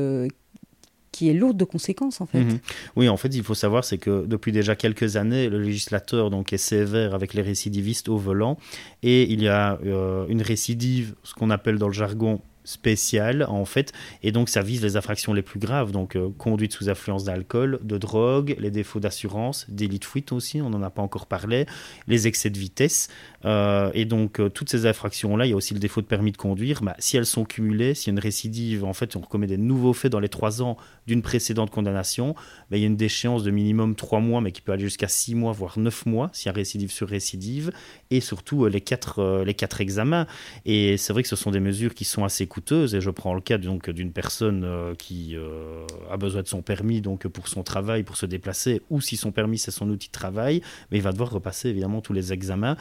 [1.14, 2.40] qui est lourde de conséquences en fait.
[2.40, 2.58] Mhm.
[2.96, 6.52] Oui, en fait, il faut savoir c'est que depuis déjà quelques années, le législateur donc
[6.52, 8.58] est sévère avec les récidivistes au volant
[9.04, 13.66] et il y a euh, une récidive, ce qu'on appelle dans le jargon spécial en
[13.66, 17.24] fait et donc ça vise les infractions les plus graves donc euh, conduite sous influence
[17.24, 21.26] d'alcool de drogue les défauts d'assurance délit de fuite aussi on n'en a pas encore
[21.26, 21.66] parlé
[22.08, 23.08] les excès de vitesse
[23.44, 26.06] euh, et donc euh, toutes ces infractions là il y a aussi le défaut de
[26.06, 29.16] permis de conduire bah, si elles sont cumulées s'il y a une récidive en fait
[29.16, 30.76] on commet des nouveaux faits dans les trois ans
[31.06, 32.34] d'une précédente condamnation
[32.70, 35.08] bah, il y a une déchéance de minimum trois mois mais qui peut aller jusqu'à
[35.08, 37.72] six mois voire neuf mois s'il y a récidive sur récidive
[38.10, 40.26] et surtout les quatre les quatre examens
[40.64, 42.94] et c'est vrai que ce sont des mesures qui sont assez coûteuse.
[42.94, 47.00] Et je prends le cas d'une personne euh, qui euh, a besoin de son permis
[47.00, 50.12] donc pour son travail, pour se déplacer, ou si son permis c'est son outil de
[50.12, 52.76] travail, mais il va devoir repasser évidemment tous les examens.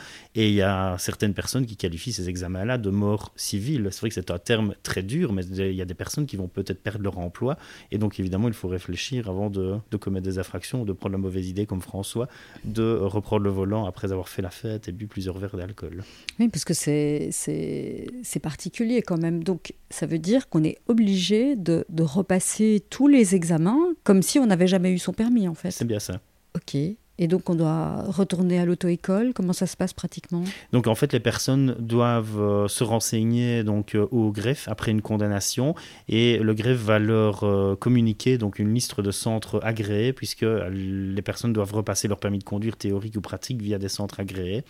[0.53, 3.87] Il y a certaines personnes qui qualifient ces examens-là de mort civile.
[3.91, 6.37] C'est vrai que c'est un terme très dur, mais il y a des personnes qui
[6.37, 7.57] vont peut-être perdre leur emploi.
[7.91, 11.19] Et donc évidemment, il faut réfléchir avant de, de commettre des infractions, de prendre la
[11.19, 12.27] mauvaise idée comme François,
[12.63, 16.03] de reprendre le volant après avoir fait la fête et bu plusieurs verres d'alcool.
[16.39, 19.43] Oui, parce que c'est particulier quand même.
[19.43, 24.45] Donc ça veut dire qu'on est obligé de, repasser tous les examens comme si on
[24.45, 25.71] n'avait jamais eu son permis, en fait.
[25.71, 26.19] C'est bien ça.
[26.55, 26.75] Ok.
[27.19, 29.33] Et donc on doit retourner à l'auto-école.
[29.35, 30.43] Comment ça se passe pratiquement?
[30.71, 35.01] Donc en fait les personnes doivent euh, se renseigner donc euh, au greffe après une
[35.01, 35.75] condamnation.
[36.09, 41.21] Et le greffe va leur euh, communiquer donc une liste de centres agréés puisque les
[41.21, 44.63] personnes doivent repasser leur permis de conduire théorique ou pratique via des centres agréés.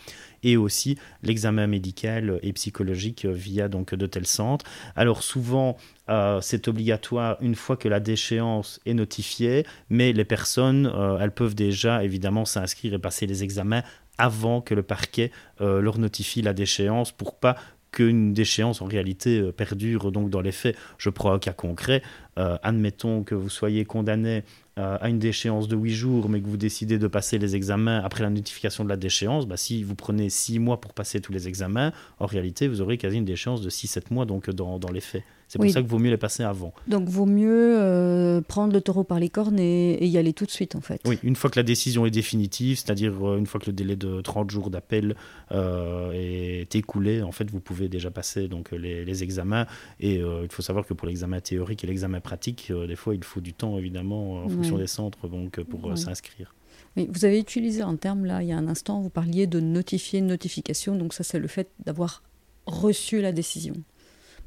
[0.44, 4.66] Et aussi l'examen médical et psychologique via donc de tels centres.
[4.98, 5.78] Alors souvent
[6.10, 11.32] euh, c'est obligatoire une fois que la déchéance est notifiée, mais les personnes, euh, elles
[11.32, 13.84] peuvent déjà évidemment s'inscrire et passer les examens
[14.18, 17.56] avant que le parquet euh, leur notifie la déchéance pour pas
[17.92, 20.76] qu'une déchéance en réalité perdure donc dans les faits.
[20.98, 22.02] Je prends un cas concret.
[22.36, 24.44] admettons que vous soyez condamné
[24.78, 28.24] à une déchéance de 8 jours, mais que vous décidez de passer les examens après
[28.24, 31.48] la notification de la déchéance, bah, si vous prenez 6 mois pour passer tous les
[31.48, 35.00] examens, en réalité, vous aurez quasi une déchéance de 6-7 mois donc dans, dans les
[35.00, 35.24] faits.
[35.54, 36.74] C'est pour ça qu'il vaut mieux les passer avant.
[36.88, 40.52] Donc, vaut mieux euh, prendre le taureau par les cornes et, y aller tout de
[40.52, 41.00] suite, en fait.
[41.06, 43.96] Oui, une fois que la décision est définitive, c'est-à-dire euh, une fois que le délai
[43.96, 45.16] de 30 jours d'appel
[45.52, 49.68] euh, est écoulé, en fait, vous pouvez déjà passer donc, les, examens.
[50.00, 53.40] Et il faut savoir que pour l'examen théorique et l'examen pratique, des fois, il faut
[53.40, 56.56] du temps, évidemment, en fonction des centres, donc, pour s'inscrire.
[56.98, 59.60] Oui, vous avez utilisé un terme là, il y a un instant, vous parliez de
[59.60, 62.24] notifier notification, donc ça c'est le fait d'avoir
[62.66, 63.74] reçu la décision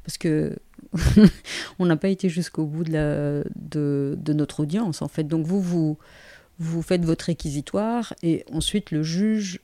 [0.07, 0.55] parce que
[1.79, 3.43] on n'a pas été jusqu'au bout de,
[4.33, 5.25] notre audience en fait.
[5.25, 5.97] Donc vous,
[6.59, 9.59] vous, faites votre réquisitoire et ensuite le juge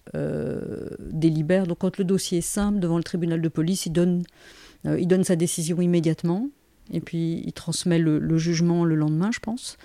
[0.99, 1.65] délibère.
[1.65, 4.23] Donc quand le dossier est simple devant le tribunal de police, il donne,
[4.86, 6.49] il donne sa décision immédiatement
[6.91, 9.77] et puis il transmet le jugement le lendemain, je pense.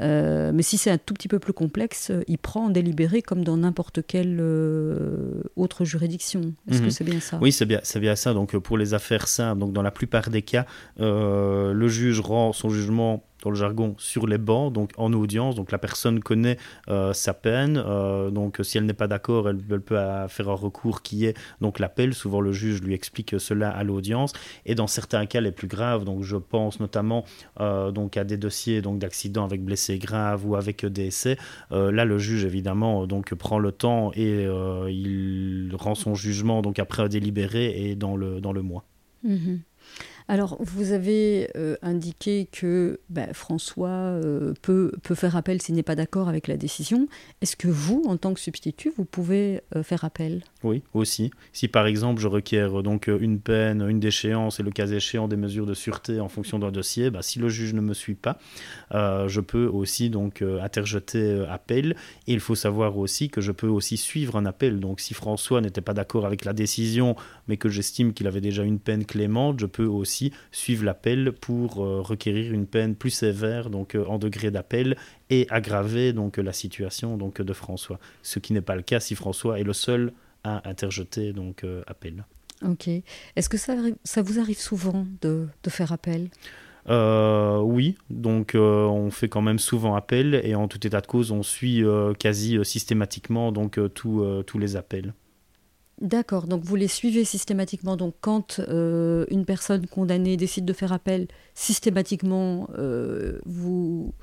[0.00, 3.44] Euh, mais si c'est un tout petit peu plus complexe, il prend en délibéré comme
[3.44, 6.52] dans n'importe quelle euh, autre juridiction.
[6.70, 6.90] Est-ce que mhm.
[6.90, 7.38] c'est bien ça?
[7.40, 8.34] Oui, c'est bien, c'est bien ça.
[8.34, 10.66] Donc pour les affaires simples, donc dans la plupart des cas,
[11.00, 15.54] euh, le juge rend son jugement dans le jargon, sur les bancs, donc en audience.
[15.54, 17.82] Donc la personne connaît euh, sa peine.
[17.84, 19.96] Euh, donc si elle n'est pas d'accord, elle, peut
[20.28, 22.14] faire un recours qui est donc l'appel.
[22.14, 24.32] Souvent le juge lui explique cela à l'audience.
[24.66, 27.24] Et dans certains cas les plus graves, donc je pense notamment
[27.60, 31.36] euh, donc à des dossiers donc d'accidents avec blessés graves ou avec décès.
[31.70, 34.44] là le juge évidemment donc prend le temps et
[34.88, 38.84] il rend son jugement donc après délibéré et dans le dans le mois.
[39.26, 39.58] Mm-hmm.
[40.30, 45.82] Alors, vous avez euh, indiqué que ben, François euh, peut, peut, faire appel s'il n'est
[45.82, 47.08] pas d'accord avec la décision.
[47.40, 50.44] Est-ce que vous, en tant que substitut, vous pouvez euh, faire appel?
[50.62, 51.30] Oui, aussi.
[51.54, 55.36] Si par exemple je requiers donc une peine, une déchéance et le cas échéant des
[55.36, 58.38] mesures de sûreté en fonction d'un dossier, bah, si le juge ne me suit pas,
[58.92, 61.96] je peux aussi donc interjeter appel.
[62.26, 64.78] Et il faut savoir aussi que je peux aussi suivre un appel.
[64.78, 67.16] Donc si François n'était pas d'accord avec la décision,
[67.48, 71.84] mais que j'estime qu'il avait déjà une peine clémente, je peux aussi suivent l'appel pour
[71.84, 74.96] euh, requérir une peine plus sévère, donc euh, en degré d'appel,
[75.30, 77.98] et aggraver donc la situation donc de François.
[78.22, 80.12] Ce qui n'est pas le cas si François est le seul
[80.44, 82.24] à interjeter donc euh, appel.
[82.64, 82.88] Ok.
[83.36, 83.74] Est-ce que ça,
[84.04, 86.28] ça vous arrive souvent de, de faire appel?
[86.90, 91.42] Oui, donc on fait quand même souvent appel et en tout état de cause, on
[91.42, 91.84] suit
[92.18, 95.12] quasi systématiquement donc tous les appels.
[96.00, 97.96] D'accord, donc vous les suivez systématiquement.
[97.96, 104.14] Donc quand euh, une personne condamnée décide de faire appel, systématiquement, euh, vous,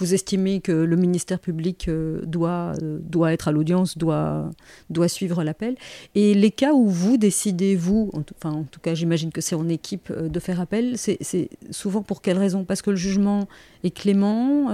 [0.00, 4.50] vous estimez que le ministère public euh, doit, euh, doit être à l'audience, doit,
[4.88, 5.76] doit suivre l'appel.
[6.14, 9.42] Et les cas où vous décidez, vous, en tout, enfin, en tout cas j'imagine que
[9.42, 12.64] c'est en équipe euh, de faire appel, c'est souvent pour quelle raison?
[12.64, 13.46] Parce que le jugement
[13.84, 14.70] est clément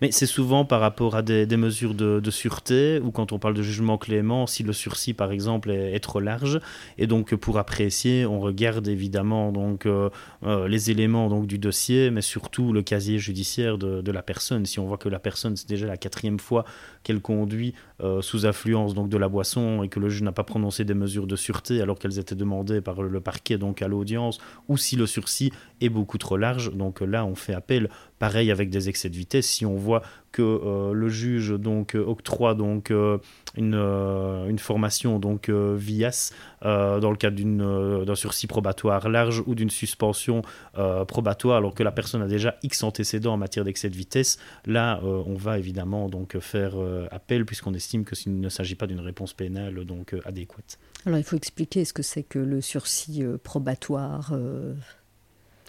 [0.00, 3.62] Mais c'est souvent par rapport à des, mesures de, sûreté, ou quand on parle de
[3.62, 6.60] jugement clément, si le sursis par exemple est, trop large.
[6.98, 9.86] Et donc pour apprécier, on regarde évidemment donc,
[10.44, 14.86] les éléments donc, du dossier, mais surtout le casier judiciaire de la personne si on
[14.86, 16.64] voit que la personne, c'est déjà la quatrième fois
[17.02, 20.44] qu'elle conduit euh, sous influence donc de la boisson et que le juge n'a pas
[20.44, 24.38] prononcé des mesures de sûreté alors qu'elles étaient demandées par le parquet donc à l'audience,
[24.68, 27.90] ou si le sursis est beaucoup trop large, donc là on fait appel.
[28.18, 30.02] Pareil avec des excès de vitesse, si on voit
[30.32, 33.18] que euh, le juge donc octroie donc euh,
[33.56, 40.42] une, une, formation donc VIAS dans le cadre d'un sursis probatoire large ou d'une suspension
[41.06, 45.00] probatoire alors que la personne a déjà X antécédents en matière d'excès de vitesse, là
[45.02, 46.74] on va évidemment donc faire
[47.10, 50.78] appel puisqu'on estime que s'il ne s'agit pas d'une réponse pénale donc adéquate.
[51.06, 54.32] Alors il faut expliquer ce que c'est que le sursis probatoire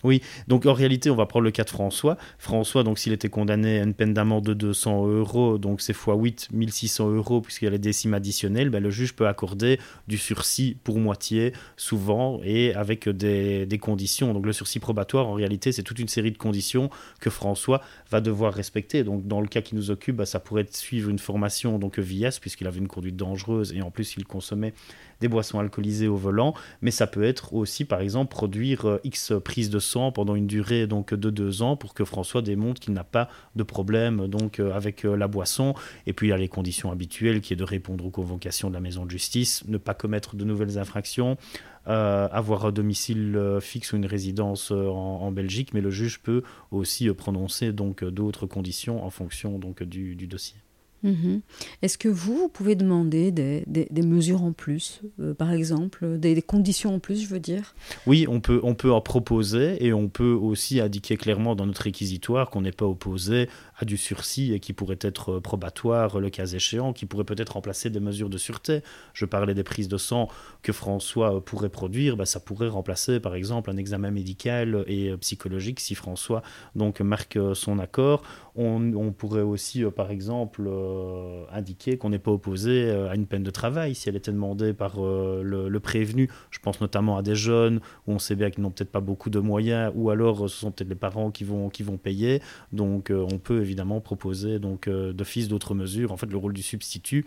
[0.04, 2.18] oui, donc en réalité, on va prendre le cas de François.
[2.38, 6.16] François, donc s'il était condamné à une peine d'amende de 200 euros, donc c'est fois
[6.16, 10.18] 8, 1600 euros, puisqu'il y a les décimes additionnelles, ben, le juge peut accorder du
[10.18, 14.34] sursis pour moitié, souvent, et avec des, conditions.
[14.34, 16.90] Donc le sursis probatoire, en réalité, c'est toute une série de conditions
[17.22, 17.82] que François
[18.12, 19.04] va devoir respecter.
[19.04, 22.40] Donc dans le cas qui nous occupe, ben, ça pourrait suivre une formation donc VIS,
[22.40, 24.74] puisqu'il avait une conduite dangereuse, et en plus il consommait
[25.22, 29.34] des boissons alcoolisées au volant, mais ça peut être aussi, par exemple, produire euh, X
[29.44, 32.94] prises de sang pendant une durée donc de deux ans pour que François démontre qu'il
[32.94, 35.74] n'a pas de problème donc euh, avec euh, la boisson.
[36.08, 38.74] Et puis il y a les conditions habituelles qui est de répondre aux convocations de
[38.74, 41.38] la maison de justice, ne pas commettre de nouvelles infractions,
[41.86, 47.72] avoir un domicile fixe ou une résidence en, Belgique, mais le juge peut aussi prononcer
[47.72, 50.58] donc d'autres conditions en fonction donc du dossier.
[51.04, 51.42] Mhm.
[51.82, 57.00] Est-ce que vous, pouvez demander des, mesures en plus, euh, par exemple, des, conditions en
[57.00, 57.76] plus, je veux dire?
[58.06, 61.84] Oui, on peut, on peut en proposer et on peut aussi indiquer clairement dans notre
[61.84, 66.46] réquisitoire qu'on n'est pas opposé à du sursis et qui pourrait être probatoire le cas
[66.46, 68.82] échéant, qui pourrait peut-être remplacer des mesures de sûreté.
[69.14, 70.28] Je parlais des prises de sang
[70.62, 75.80] que François pourrait produire, bah, ça pourrait remplacer par exemple un examen médical et psychologique
[75.80, 76.44] si François
[76.76, 78.22] donc marque son accord.
[78.56, 83.26] On, pourrait aussi euh, par exemple euh, indiquer qu'on n'est pas opposé euh, à une
[83.26, 86.30] peine de travail si elle était demandée par le, le, prévenu.
[86.52, 89.30] Je pense notamment à des jeunes où on sait bien qu'ils n'ont peut-être pas beaucoup
[89.30, 92.42] de moyens ou alors ce sont peut-être les parents qui vont, qui vont payer.
[92.74, 96.12] Donc on peut évidemment proposer donc euh, d'office d'autres mesures.
[96.12, 97.26] En fait, le rôle du substitut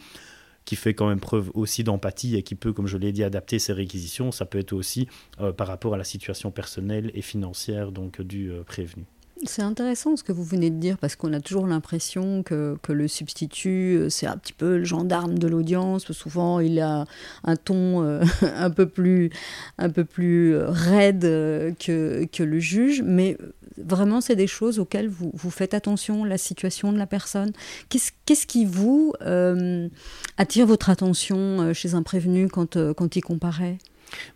[0.65, 3.59] qui fait quand même preuve aussi d'empathie et qui peut, comme je l'ai dit, adapter
[3.59, 5.09] ses réquisitions, ça peut être aussi
[5.41, 9.05] euh, par rapport à la situation personnelle et financière donc du euh, prévenu.
[9.45, 12.93] C'est intéressant ce que vous venez de dire parce qu'on a toujours l'impression que, que,
[12.93, 16.13] le substitut, euh, c'est un petit peu le gendarme de l'audience.
[16.13, 17.07] Souvent, il a
[17.43, 18.23] un ton euh,
[18.57, 19.31] un peu plus,
[19.79, 21.23] un peu plus euh, raide
[21.79, 23.03] que, que le juge.
[23.03, 23.37] Mais
[23.79, 27.53] vraiment, c'est des choses auxquelles vous, vous, faites attention, la situation de la personne.
[27.89, 29.13] Qu'est-ce qu'est-ce qui vous
[30.37, 33.79] attire votre attention chez un prévenu quand, quand il comparaît?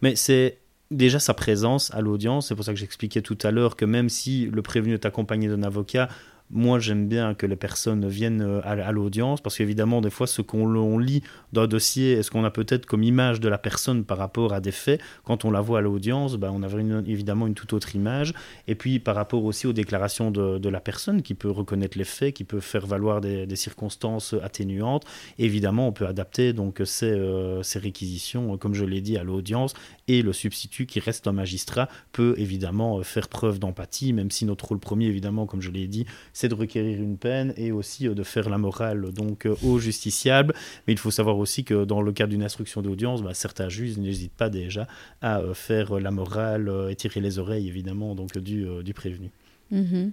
[0.03, 0.59] Mais c'est
[0.91, 2.49] déjà sa présence à l'audience.
[2.49, 5.49] C'est pour ça que j'expliquais tout à l'heure que même si le prévenu est accompagné
[5.49, 6.09] d'un avocat,
[6.51, 10.43] moi, j'aime bien que les personnes viennent euh, à, l'audience parce qu'évidemment, des fois, ce
[10.43, 11.23] qu'on lit
[11.53, 14.53] dans un dossier est ce qu'on a peut-être comme image de la personne par rapport
[14.53, 15.01] à des faits?
[15.25, 16.69] Quand on la voit à l'audience, ben, on a
[17.07, 18.33] évidemment une toute autre image.
[18.69, 22.35] Et puis, par rapport aussi aux déclarations de, la personne qui peut reconnaître les faits,
[22.35, 25.05] qui peut faire valoir des, circonstances atténuantes,
[25.39, 29.75] évidemment, on peut adapter donc ces, euh, ces réquisitions, comme je l'ai dit, à l'audience.
[30.09, 34.67] Et le substitut qui reste un magistrat peut évidemment faire preuve d'empathie, même si notre
[34.67, 38.15] rôle premier, évidemment, comme je l'ai dit, c'est de requérir une peine et aussi euh,
[38.15, 40.55] de faire la morale donc euh, aux justiciables.
[40.87, 43.99] Mais il faut savoir aussi que dans le cadre d'une instruction d'audience, bah, certains juges
[43.99, 44.87] n'hésitent pas déjà
[45.23, 49.31] à euh, faire la morale et tirer les oreilles évidemment donc du prévenu.
[49.71, 50.13] Mhm.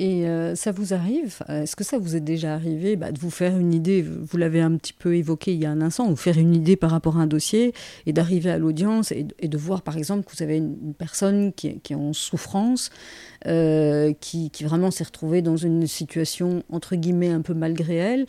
[0.00, 3.58] Et ça vous arrive, est-ce que ça vous est déjà arrivé bah, de vous faire
[3.58, 6.38] une idée, vous l'avez un petit peu évoqué il y a un instant, vous faire
[6.38, 7.74] une idée par rapport à un dossier
[8.06, 11.66] et d'arriver à l'audience et, de voir par exemple que vous avez une, personne qui,
[11.90, 12.90] est en souffrance,
[13.46, 18.26] euh, qui, vraiment s'est retrouvée dans une situation entre guillemets un peu malgré elle.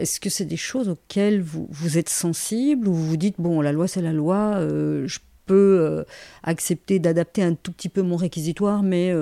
[0.00, 3.60] Est-ce que c'est des choses auxquelles vous, vous êtes sensible ou vous vous dites, bon,
[3.60, 6.04] la loi c'est la loi, euh, je peux euh,
[6.42, 9.12] accepter d'adapter un tout petit peu mon réquisitoire, mais,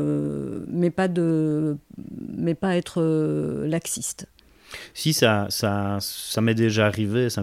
[0.68, 1.76] mais, pas, de,
[2.28, 3.02] mais pas être
[3.66, 4.26] laxiste.
[4.94, 7.42] Si ça, ça, ça m'est déjà arrivé, ça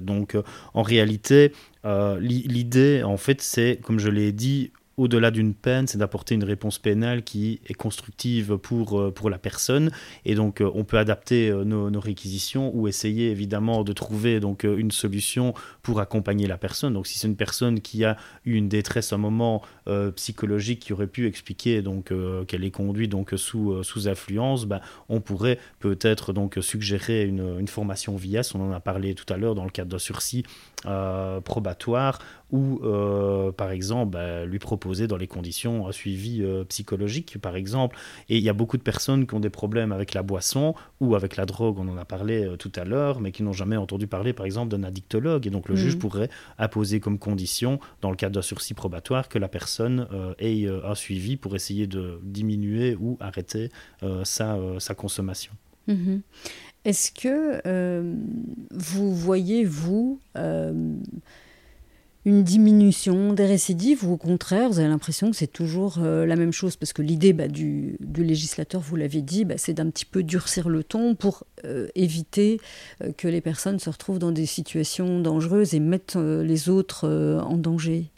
[0.00, 0.36] donc
[0.72, 1.52] en réalité,
[1.84, 6.78] l'idée en fait c'est, comme je l'ai dit, au-delà d'une peine, c'est d'apporter une réponse
[6.78, 9.90] pénale qui est constructive pour, euh, pour la personne.
[10.26, 14.64] Et donc, euh, on peut adapter euh, nos, réquisitions ou essayer évidemment de trouver donc
[14.64, 16.92] une solution pour accompagner la personne.
[16.92, 19.62] Donc, si c'est une personne qui a eu une détresse à un moment
[20.14, 22.12] psychologique qui aurait pu expliquer donc
[22.46, 27.68] qu'elle est conduite donc sous, sous influence, ben, on pourrait peut-être donc suggérer une, une
[27.68, 28.52] formation VIAS.
[28.54, 30.44] On en a parlé tout à l'heure dans le cadre d'un sursis
[31.44, 32.18] probatoire
[32.52, 32.80] ou
[33.56, 37.96] par exemple ben, lui proposer dans les conditions un suivi euh, psychologique, par exemple.
[38.28, 41.14] Et il y a beaucoup de personnes qui ont des problèmes avec la boisson ou
[41.14, 43.76] avec la drogue, on en a parlé euh, tout à l'heure, mais qui n'ont jamais
[43.76, 45.46] entendu parler, par exemple, d'un addictologue.
[45.46, 45.98] Et donc le juge mm.
[45.98, 50.66] pourrait imposer comme condition, dans le cadre d'un sursis probatoire, que la personne euh, ait
[50.66, 53.70] un suivi pour essayer de diminuer ou arrêter
[54.24, 55.52] sa, sa, consommation.
[55.88, 56.20] Mm-hmm.
[56.84, 57.60] Est-ce que
[58.70, 60.20] vous voyez, vous,
[62.24, 66.36] une diminution des récidives ou au contraire, vous avez l'impression que c'est toujours euh, la
[66.36, 66.76] même chose?
[66.76, 70.68] Parce que l'idée bah, du, législateur, vous l'avez dit, bah, c'est d'un petit peu durcir
[70.68, 72.60] le ton pour euh, éviter
[73.02, 77.56] euh, que les personnes se retrouvent dans des situations dangereuses et mettent les autres en
[77.56, 78.10] danger.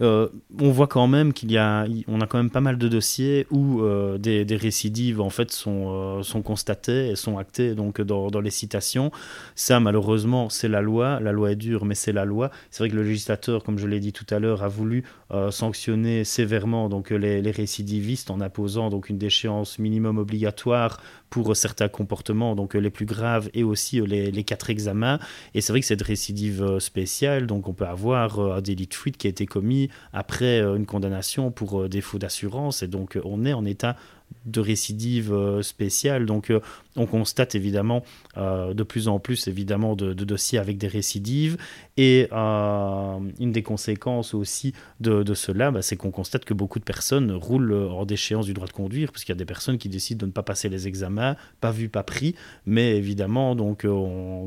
[0.00, 0.28] Euh,
[0.60, 3.46] on voit quand même qu'il y a, on a quand même pas mal de dossiers
[3.50, 8.40] où euh, des, récidives en fait sont, euh, sont constatées et sont actées donc dans,
[8.40, 9.10] les citations.
[9.54, 11.20] Ça, malheureusement, c'est la loi.
[11.20, 12.50] La loi est dure, mais c'est la loi.
[12.70, 15.04] C'est vrai que le législateur, comme je l'ai dit tout à l'heure, a voulu
[15.50, 21.00] sanctionner sévèrement donc les, les, récidivistes en imposant donc une déchéance minimum obligatoire
[21.30, 25.18] pour certains comportements, donc les plus graves et aussi les, les quatre examens.
[25.54, 29.16] Et c'est vrai que cette récidive spéciale, donc on peut avoir un délit de fuite
[29.16, 32.82] qui a été commis après une condamnation pour défaut d'assurance.
[32.82, 33.96] Et donc on est en état
[34.46, 36.26] de récidive euh, spéciale.
[36.26, 36.60] Donc euh,
[36.96, 38.02] on constate évidemment
[38.36, 41.56] euh, de plus en plus évidemment de, dossiers avec des récidives.
[41.96, 47.30] Et une des conséquences aussi de, cela, bah, c'est qu'on constate que beaucoup de personnes
[47.30, 50.26] roulent hors déchéance du droit de conduire, puisqu'il y a des personnes qui décident de
[50.26, 52.34] ne pas passer les examens, pas vu, pas pris.
[52.64, 53.86] Mais évidemment, donc,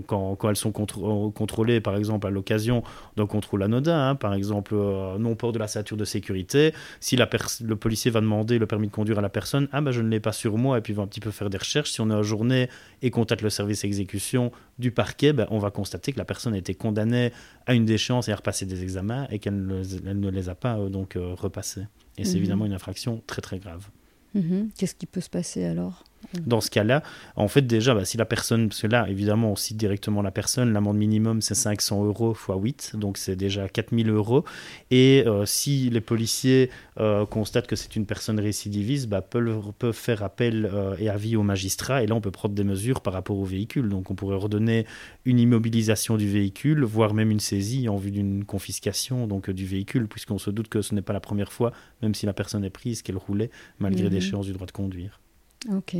[0.07, 2.81] quand, elles sont contrôlées, par exemple à l'occasion
[3.17, 4.75] d'un contrôle anodin, hein, par exemple
[5.19, 7.29] non-port de la ceinture de sécurité, si la
[7.61, 10.07] le policier va demander le permis de conduire à la personne, ah ben je ne
[10.07, 11.91] l'ai pas sur moi, et puis va un petit peu faire des recherches.
[11.91, 12.69] Si on est en journée
[13.01, 16.57] et contacte le service exécution du parquet, ben, on va constater que la personne a
[16.57, 17.33] été condamnée
[17.65, 20.89] à une déchéance et à repasser des examens et qu'elle ne, les a pas euh,
[20.89, 21.87] donc euh, repassés.
[22.19, 22.37] Et c'est mhm.
[22.37, 23.89] évidemment une infraction très très grave.
[24.35, 24.69] Mhm.
[24.77, 26.03] Qu'est-ce qui peut se passer alors?
[26.45, 27.03] Dans ce cas-là,
[27.35, 30.31] en fait, déjà, bah, si la personne, parce que là, évidemment, on cite directement la
[30.31, 34.43] personne, l'amende minimum, c'est 500 euros x 8, donc c'est déjà 4000 euros.
[34.91, 36.69] Et euh, si les policiers
[36.99, 41.35] euh, constatent que c'est une personne récidiviste, bah, peuvent, peuvent, faire appel euh, et avis
[41.35, 43.89] au magistrat, et là, on peut prendre des mesures par rapport au véhicule.
[43.89, 44.85] Donc, on pourrait redonner
[45.25, 50.07] une immobilisation du véhicule, voire même une saisie en vue d'une confiscation donc, du véhicule,
[50.07, 51.71] puisqu'on se doute que ce n'est pas la première fois,
[52.01, 54.13] même si la personne est prise, qu'elle roulait, malgré mmh.
[54.13, 55.22] l'échéance du droit de conduire.
[55.71, 55.95] Ok.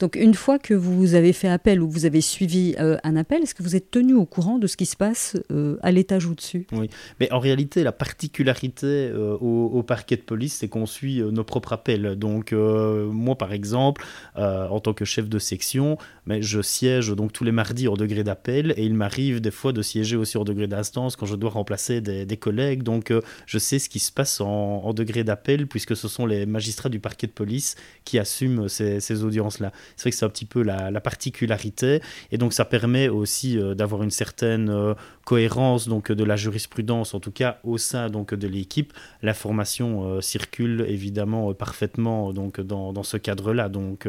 [0.00, 3.42] Donc une fois que vous avez fait appel ou vous avez suivi euh, un appel,
[3.42, 6.26] est-ce que vous êtes tenu au courant de ce qui se passe euh, à l'étage
[6.26, 6.66] au-dessus?
[6.72, 6.90] Oui,
[7.20, 11.72] mais en réalité, la particularité euh, au, parquet de police, c'est qu'on suit nos propres
[11.72, 12.16] appels.
[12.16, 14.04] Donc moi, par exemple,
[14.34, 18.24] en tant que chef de section, mais je siège donc tous les mardis au degré
[18.24, 21.50] d'appel et il m'arrive des fois de siéger aussi au degré d'instance quand je dois
[21.50, 22.82] remplacer des, collègues.
[22.82, 23.12] Donc
[23.46, 26.88] je sais ce qui se passe en, en degré d'appel puisque ce sont les magistrats
[26.88, 29.72] du parquet de police qui assument ces ces, audiences-là.
[29.96, 32.00] C'est vrai que c'est un petit peu la, particularité,
[32.32, 34.94] et donc ça permet aussi euh, d'avoir une certaine euh,
[35.24, 38.92] cohérence donc de la jurisprudence, en tout cas au sein donc de l'équipe.
[39.22, 43.68] L'information euh, circule évidemment parfaitement donc dans, dans ce cadre-là.
[43.68, 44.08] Donc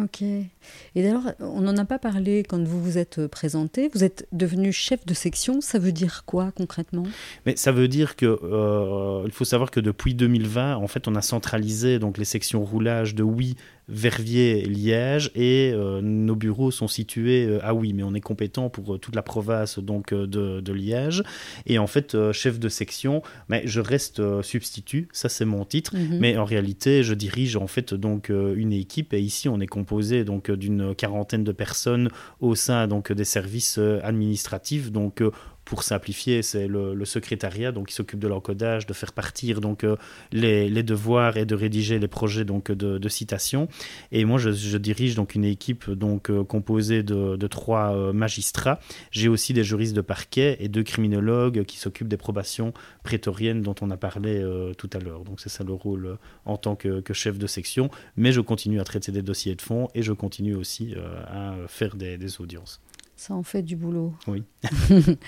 [0.00, 0.22] Ok.
[0.22, 0.48] Et
[0.94, 3.90] d'ailleurs, on n'en a pas parlé quand vous vous êtes présenté.
[3.92, 5.60] Vous êtes devenu chef de section.
[5.60, 7.04] Ça veut dire quoi concrètement?
[7.46, 11.14] Mais ça veut dire que euh, il faut savoir que depuis 2020, en fait, on
[11.14, 13.56] a centralisé donc les sections roulage de oui
[13.88, 18.70] Verviers, Liège, et euh, nos bureaux sont situés euh, à oui, mais on est compétent
[18.70, 21.22] pour toute la province donc de, Liège.
[21.66, 26.18] Et en fait, chef de section, mais je reste substitut, ça c'est mon titre, mhm.
[26.18, 30.24] mais en réalité, je dirige en fait donc une équipe, et ici on est composé
[30.24, 32.08] donc d'une quarantaine de personnes
[32.40, 35.22] au sein donc des services administratifs, donc
[35.64, 39.96] pour simplifier, c'est le, secrétariat donc qui s'occupe de l'encodage, de faire partir donc euh,
[40.32, 43.68] les, devoirs et de rédiger les projets donc de, citation.
[44.10, 48.80] Et moi, je, dirige donc une équipe donc euh, composée de, trois euh, magistrats.
[49.10, 53.74] J'ai aussi des juristes de parquet et deux criminologues qui s'occupent des probations prétoriennes dont
[53.80, 54.42] on a parlé
[54.78, 55.24] tout à l'heure.
[55.24, 57.90] Donc c'est ça le rôle en tant que, chef de section.
[58.16, 60.94] Mais je continue à traiter des dossiers de fond et je continue aussi
[61.28, 62.80] à faire des audiences.
[63.16, 64.12] Ça en fait du boulot.
[64.26, 64.44] Oui.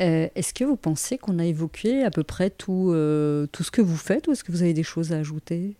[0.00, 3.72] Euh, est-ce que vous pensez qu'on a évoqué à peu près tout, euh, tout ce
[3.72, 5.76] que vous faites ou est-ce que vous avez des choses à ajouter?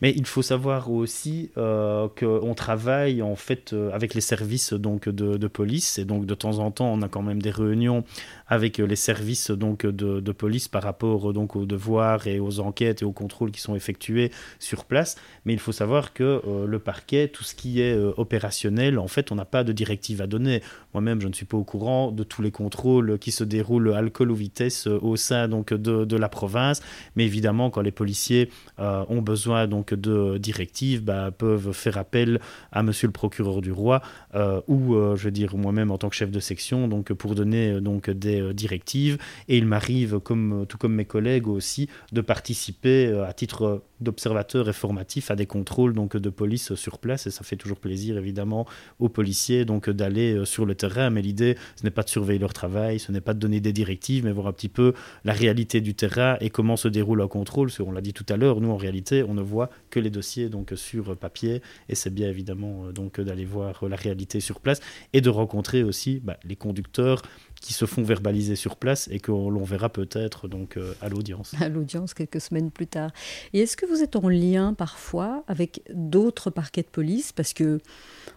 [0.00, 5.08] Mais il faut savoir aussi euh, qu'on travaille en fait euh, avec les services donc
[5.08, 8.04] de, police et donc de temps en temps on a quand même des réunions
[8.50, 13.04] avec les services donc de, police par rapport donc aux devoirs et aux enquêtes et
[13.04, 15.16] aux contrôles qui sont effectués sur place.
[15.44, 19.32] Mais il faut savoir que euh, le parquet, tout ce qui est opérationnel, en fait,
[19.32, 20.62] on n'a pas de directive à donner.
[20.92, 24.30] Moi-même, je ne suis pas au courant de tous les contrôles qui se déroulent alcool
[24.30, 26.80] ou vitesse au sein donc de, de la province.
[27.16, 32.40] Mais évidemment, quand les policiers ont besoin donc de directives bah, peuvent faire appel
[32.72, 34.02] à monsieur le procureur du roi
[34.34, 37.34] euh, ou, euh, je veux dire, moi-même en tant que chef de section, donc pour
[37.34, 39.18] donner euh, donc des directives.
[39.48, 44.72] Et il m'arrive, comme, tout comme mes collègues aussi, de participer à titre d'observateur et
[44.72, 47.26] formatif à des contrôles donc de police sur place.
[47.26, 48.66] Et ça fait toujours plaisir évidemment
[48.98, 51.10] aux policiers donc d'aller sur le terrain.
[51.10, 53.72] Mais l'idée ce n'est pas de surveiller leur travail ce n'est pas de donner des
[53.72, 57.28] directives mais voir un petit peu la réalité du terrain et comment se déroule un
[57.28, 57.70] contrôle.
[57.80, 60.48] On l'a dit tout à l'heure nous en réalité on ne voit que les dossiers
[60.48, 61.62] donc sur papier.
[61.88, 64.80] Et c'est bien évidemment euh, donc d'aller voir la réalité sur place
[65.12, 67.22] et de rencontrer aussi bah, les conducteurs
[67.60, 71.54] qui se font verbaliser sur place et que l'on verra peut-être donc euh, à l'audience.
[71.60, 73.10] À l'audience quelques semaines plus tard.
[73.52, 77.32] Et est-ce que vous êtes en lien parfois avec d'autres parquets de police?
[77.32, 77.80] Parce que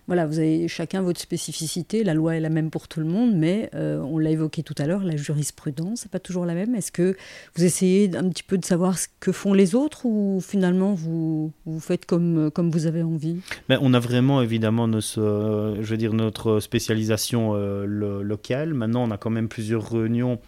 [0.08, 3.34] voilà, vous avez chacun votre spécificité, la loi est la même pour tout le monde,
[3.36, 6.76] mais euh, on l'a évoqué tout à l'heure, la jurisprudence n'est pas toujours la même.
[6.76, 7.16] Est-ce que
[7.56, 11.52] vous essayez un petit peu de savoir ce que font les autres ou finalement vous,
[11.66, 13.38] vous faites comme, comme vous avez envie?
[13.70, 18.74] Mais On a vraiment évidemment nos, je veux dire, notre spécialisation euh, locale.
[18.74, 20.40] Maintenant, on a quand même plusieurs réunions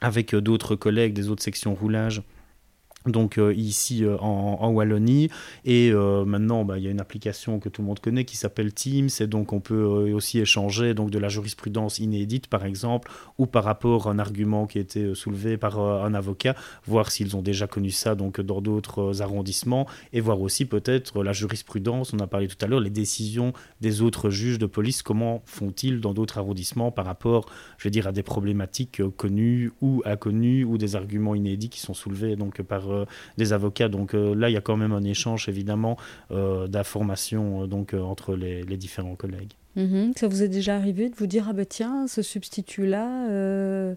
[0.00, 2.22] avec euh, d'autres collègues des autres sections roulage
[3.06, 5.28] donc euh, ici euh, en, Wallonie.
[5.64, 8.36] Et euh, maintenant bah, il y a une application que tout le monde connaît qui
[8.36, 9.08] s'appelle Teams.
[9.20, 9.82] Et donc on peut
[10.12, 14.66] aussi échanger donc de la jurisprudence inédite par exemple ou par rapport à un argument
[14.66, 18.60] qui a été soulevé par un avocat voir s'ils ont déjà connu ça donc dans
[18.60, 19.86] d'autres arrondissements.
[20.12, 24.02] Et voir aussi peut-être la jurisprudence on a parlé tout à l'heure les décisions des
[24.02, 27.46] autres juges de police comment font-ils dans d'autres arrondissements par rapport
[27.78, 31.94] je veux dire à des problématiques connues ou inconnues ou des arguments inédits qui sont
[31.94, 33.04] soulevés donc par euh,
[33.38, 33.88] des avocats.
[33.88, 35.96] Donc euh, là, il y a quand même un échange évidemment
[36.30, 39.52] euh, d'informations donc entre les, différents collègues.
[39.76, 40.12] Mhm.
[40.16, 43.94] Ça vous est déjà arrivé de vous dire ah ben tiens ce substitut là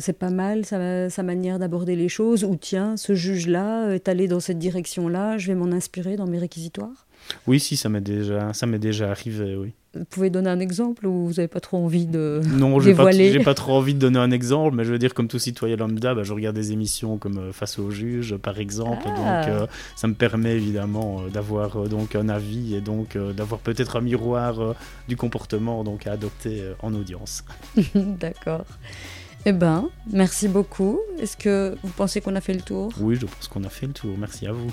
[0.00, 4.26] c'est pas mal sa, sa manière d'aborder les choses, ou tiens, ce juge-là est allé
[4.26, 7.06] dans cette direction-là, je vais m'en inspirer dans mes réquisitoires?
[7.46, 9.74] Oui, si, ça m'est déjà, ça m'est déjà arrivé, oui.
[9.98, 13.10] Vous pouvez donner un exemple ou vous n'avez pas trop envie de Non, j'ai pas,
[13.10, 15.76] j'ai pas trop envie de donner un exemple, mais je veux dire, comme tout citoyen
[15.76, 19.10] lambda, bah, je regarde des émissions comme euh, Face au juge, par exemple, ah.
[19.44, 23.96] donc euh, ça me permet évidemment euh, d'avoir donc un avis et donc d'avoir peut-être
[23.96, 24.74] un miroir
[25.08, 27.44] du comportement donc à adopter en audience.
[27.94, 28.64] D'accord.
[29.44, 30.98] Eh ben, merci beaucoup.
[31.20, 32.92] Est-ce que vous pensez qu'on a fait le tour?
[33.00, 34.14] Oui, je pense qu'on a fait le tour.
[34.18, 34.72] Merci à vous.